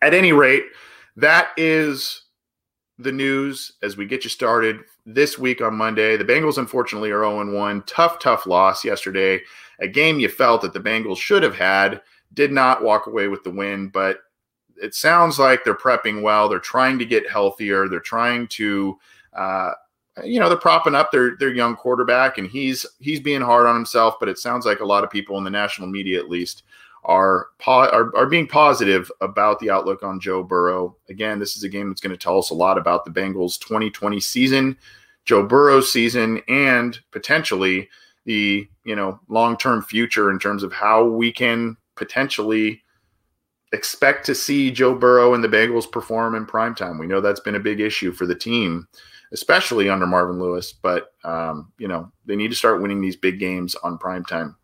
at 0.00 0.14
any 0.14 0.32
rate, 0.32 0.64
that 1.16 1.50
is 1.56 2.22
the 2.98 3.12
news 3.12 3.72
as 3.82 3.96
we 3.96 4.06
get 4.06 4.24
you 4.24 4.30
started 4.30 4.80
this 5.06 5.38
week 5.38 5.60
on 5.60 5.74
Monday. 5.74 6.16
The 6.16 6.24
Bengals, 6.24 6.58
unfortunately, 6.58 7.10
are 7.10 7.24
0 7.24 7.52
1. 7.52 7.82
Tough, 7.86 8.18
tough 8.18 8.46
loss 8.46 8.84
yesterday. 8.84 9.40
A 9.80 9.88
game 9.88 10.20
you 10.20 10.28
felt 10.28 10.62
that 10.62 10.72
the 10.72 10.80
Bengals 10.80 11.18
should 11.18 11.42
have 11.42 11.56
had. 11.56 12.00
Did 12.34 12.52
not 12.52 12.82
walk 12.82 13.06
away 13.06 13.28
with 13.28 13.44
the 13.44 13.50
win, 13.50 13.88
but 13.88 14.18
it 14.80 14.94
sounds 14.94 15.38
like 15.38 15.64
they're 15.64 15.74
prepping 15.74 16.22
well. 16.22 16.48
They're 16.48 16.58
trying 16.58 16.98
to 16.98 17.04
get 17.04 17.28
healthier. 17.28 17.88
They're 17.88 18.00
trying 18.00 18.48
to 18.48 18.98
uh, 19.34 19.72
you 20.24 20.38
know 20.38 20.48
they're 20.48 20.58
propping 20.58 20.94
up 20.94 21.10
their 21.10 21.36
their 21.36 21.52
young 21.52 21.74
quarterback 21.74 22.38
and 22.38 22.48
he's 22.48 22.84
he's 23.00 23.20
being 23.20 23.40
hard 23.40 23.66
on 23.66 23.74
himself 23.74 24.16
but 24.20 24.28
it 24.28 24.38
sounds 24.38 24.66
like 24.66 24.80
a 24.80 24.84
lot 24.84 25.04
of 25.04 25.10
people 25.10 25.38
in 25.38 25.44
the 25.44 25.50
national 25.50 25.88
media 25.88 26.18
at 26.18 26.28
least 26.28 26.64
are 27.04 27.48
are, 27.66 28.16
are 28.16 28.26
being 28.26 28.46
positive 28.46 29.10
about 29.20 29.58
the 29.58 29.70
outlook 29.70 30.02
on 30.02 30.20
Joe 30.20 30.42
Burrow. 30.42 30.96
Again, 31.08 31.38
this 31.38 31.56
is 31.56 31.64
a 31.64 31.68
game 31.68 31.88
that's 31.88 32.00
going 32.00 32.16
to 32.16 32.22
tell 32.22 32.38
us 32.38 32.50
a 32.50 32.54
lot 32.54 32.78
about 32.78 33.04
the 33.04 33.10
Bengals 33.10 33.58
2020 33.58 34.20
season, 34.20 34.76
Joe 35.24 35.44
Burrow's 35.44 35.92
season 35.92 36.40
and 36.48 36.98
potentially 37.10 37.88
the, 38.24 38.68
you 38.84 38.94
know, 38.94 39.18
long-term 39.28 39.82
future 39.82 40.30
in 40.30 40.38
terms 40.38 40.62
of 40.62 40.72
how 40.72 41.04
we 41.04 41.32
can 41.32 41.76
potentially 41.96 42.82
expect 43.72 44.24
to 44.26 44.34
see 44.34 44.70
Joe 44.70 44.94
Burrow 44.94 45.34
and 45.34 45.42
the 45.42 45.48
Bengals 45.48 45.90
perform 45.90 46.36
in 46.36 46.46
prime 46.46 46.74
time. 46.74 46.98
We 46.98 47.06
know 47.06 47.20
that's 47.20 47.40
been 47.40 47.56
a 47.56 47.60
big 47.60 47.80
issue 47.80 48.12
for 48.12 48.26
the 48.26 48.34
team 48.34 48.86
especially 49.32 49.88
under 49.88 50.06
Marvin 50.06 50.38
Lewis. 50.38 50.72
But 50.72 51.12
um, 51.24 51.72
you 51.78 51.88
know 51.88 52.10
they 52.24 52.36
need 52.36 52.50
to 52.50 52.56
start 52.56 52.82
winning 52.82 53.00
these 53.00 53.16
big 53.16 53.38
games 53.38 53.74
on 53.76 53.98
prime 53.98 54.24
time. 54.24 54.56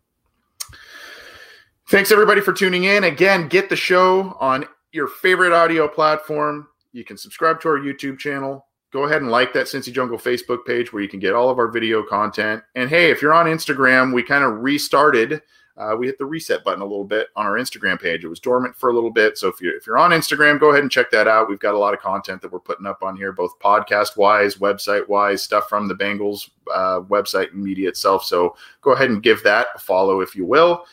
Thanks 1.89 2.11
everybody 2.11 2.41
for 2.41 2.53
tuning 2.53 2.83
in. 2.83 3.03
Again, 3.03 3.47
get 3.47 3.69
the 3.69 3.75
show 3.75 4.37
on 4.39 4.65
your 4.91 5.07
favorite 5.07 5.53
audio 5.53 5.87
platform. 5.87 6.67
You 6.91 7.03
can 7.03 7.17
subscribe 7.17 7.59
to 7.61 7.69
our 7.69 7.79
YouTube 7.79 8.19
channel. 8.19 8.67
Go 8.91 9.03
ahead 9.03 9.21
and 9.21 9.29
like 9.29 9.53
that 9.53 9.67
Cincy 9.67 9.93
Jungle 9.93 10.17
Facebook 10.17 10.65
page 10.65 10.91
where 10.91 11.01
you 11.01 11.09
can 11.09 11.19
get 11.19 11.33
all 11.33 11.49
of 11.49 11.59
our 11.59 11.69
video 11.69 12.03
content. 12.03 12.63
And 12.75 12.89
hey, 12.89 13.11
if 13.11 13.21
you're 13.21 13.33
on 13.33 13.45
Instagram, 13.45 14.13
we 14.13 14.23
kind 14.23 14.43
of 14.43 14.59
restarted 14.59 15.41
uh, 15.79 15.95
we 15.95 16.07
hit 16.07 16.17
the 16.17 16.25
reset 16.25 16.63
button 16.65 16.81
a 16.81 16.85
little 16.85 17.05
bit 17.05 17.29
on 17.37 17.45
our 17.45 17.53
Instagram 17.53 17.99
page. 17.99 18.25
It 18.25 18.27
was 18.27 18.41
dormant 18.41 18.75
for 18.75 18.89
a 18.89 18.93
little 18.93 19.09
bit, 19.09 19.37
so 19.37 19.47
if 19.47 19.61
you're, 19.61 19.75
if 19.77 19.87
you're 19.87 19.97
on 19.97 20.11
Instagram, 20.11 20.59
go 20.59 20.71
ahead 20.71 20.81
and 20.81 20.91
check 20.91 21.09
that 21.11 21.25
out. 21.25 21.47
We've 21.47 21.57
got 21.57 21.73
a 21.73 21.77
lot 21.77 21.93
of 21.93 22.01
content 22.01 22.41
that 22.41 22.51
we're 22.51 22.59
putting 22.59 22.85
up 22.85 23.01
on 23.01 23.15
here, 23.15 23.31
both 23.31 23.57
podcast 23.59 24.17
wise, 24.17 24.55
website 24.55 25.07
wise, 25.07 25.41
stuff 25.41 25.69
from 25.69 25.87
the 25.87 25.95
Bengals 25.95 26.49
uh, 26.73 26.99
website 27.01 27.53
and 27.53 27.63
media 27.63 27.87
itself. 27.87 28.25
So 28.25 28.57
go 28.81 28.91
ahead 28.91 29.09
and 29.09 29.23
give 29.23 29.41
that 29.43 29.67
a 29.73 29.79
follow 29.79 30.19
if 30.19 30.35
you 30.35 30.45
will, 30.45 30.85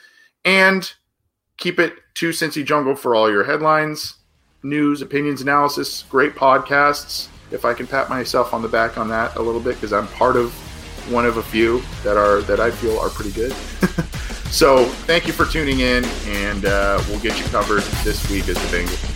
and 0.45 0.91
keep 1.57 1.81
it 1.81 1.95
to 2.15 2.31
Cincy 2.31 2.65
Jungle 2.65 2.95
for 2.95 3.17
all 3.17 3.29
your 3.29 3.43
headlines, 3.43 4.15
news, 4.63 5.03
opinions, 5.03 5.41
analysis, 5.41 6.05
great 6.09 6.37
podcasts. 6.37 7.27
If 7.51 7.65
I 7.65 7.75
can 7.75 7.89
pat 7.89 8.09
myself 8.09 8.55
on 8.55 8.63
the 8.63 8.69
back 8.69 8.99
on 8.99 9.09
that 9.09 9.35
a 9.35 9.43
little 9.43 9.61
bit 9.61 9.75
because 9.75 9.93
I'm 9.93 10.07
part 10.09 10.37
of 10.37 10.53
one 11.11 11.27
of 11.27 11.39
a 11.39 11.43
few 11.43 11.83
that 12.05 12.17
are 12.17 12.41
that 12.43 12.61
I 12.61 12.71
feel 12.71 12.99
are 13.01 13.11
pretty 13.11 13.33
good. 13.33 13.55
So 14.51 14.87
thank 15.07 15.27
you 15.27 15.33
for 15.33 15.45
tuning 15.45 15.81
in, 15.81 16.05
and 16.27 16.65
uh, 16.65 17.03
we'll 17.09 17.21
get 17.21 17.39
you 17.39 17.45
covered 17.47 17.83
this 18.05 18.29
week 18.31 18.49
as 18.49 18.57
the 18.57 18.77
Bengals. 18.77 19.16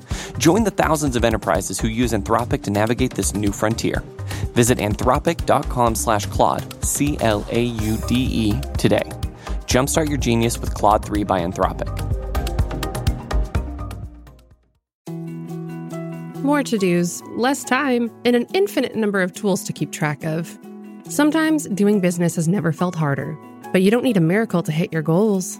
Join 0.37 0.63
the 0.63 0.71
thousands 0.71 1.15
of 1.15 1.23
enterprises 1.23 1.79
who 1.79 1.87
use 1.87 2.13
Anthropic 2.13 2.63
to 2.63 2.71
navigate 2.71 3.13
this 3.13 3.33
new 3.33 3.51
frontier. 3.51 4.03
Visit 4.53 4.77
anthropic.com 4.79 5.95
slash 5.95 6.25
Claude, 6.27 6.83
C 6.83 7.17
L 7.21 7.45
A 7.49 7.61
U 7.61 7.97
D 8.07 8.15
E, 8.15 8.61
today. 8.77 9.09
Jumpstart 9.65 10.09
your 10.09 10.17
genius 10.17 10.59
with 10.59 10.73
Claude 10.73 11.05
3 11.05 11.23
by 11.23 11.41
Anthropic. 11.41 11.89
More 16.43 16.63
to 16.63 16.77
dos, 16.77 17.21
less 17.35 17.63
time, 17.63 18.11
and 18.25 18.35
an 18.35 18.47
infinite 18.53 18.95
number 18.95 19.21
of 19.21 19.33
tools 19.33 19.63
to 19.63 19.73
keep 19.73 19.91
track 19.91 20.23
of. 20.25 20.57
Sometimes 21.07 21.67
doing 21.67 21.99
business 21.99 22.35
has 22.35 22.47
never 22.47 22.71
felt 22.71 22.95
harder, 22.95 23.37
but 23.71 23.83
you 23.83 23.91
don't 23.91 24.03
need 24.03 24.17
a 24.17 24.21
miracle 24.21 24.63
to 24.63 24.71
hit 24.71 24.91
your 24.91 25.03
goals 25.03 25.59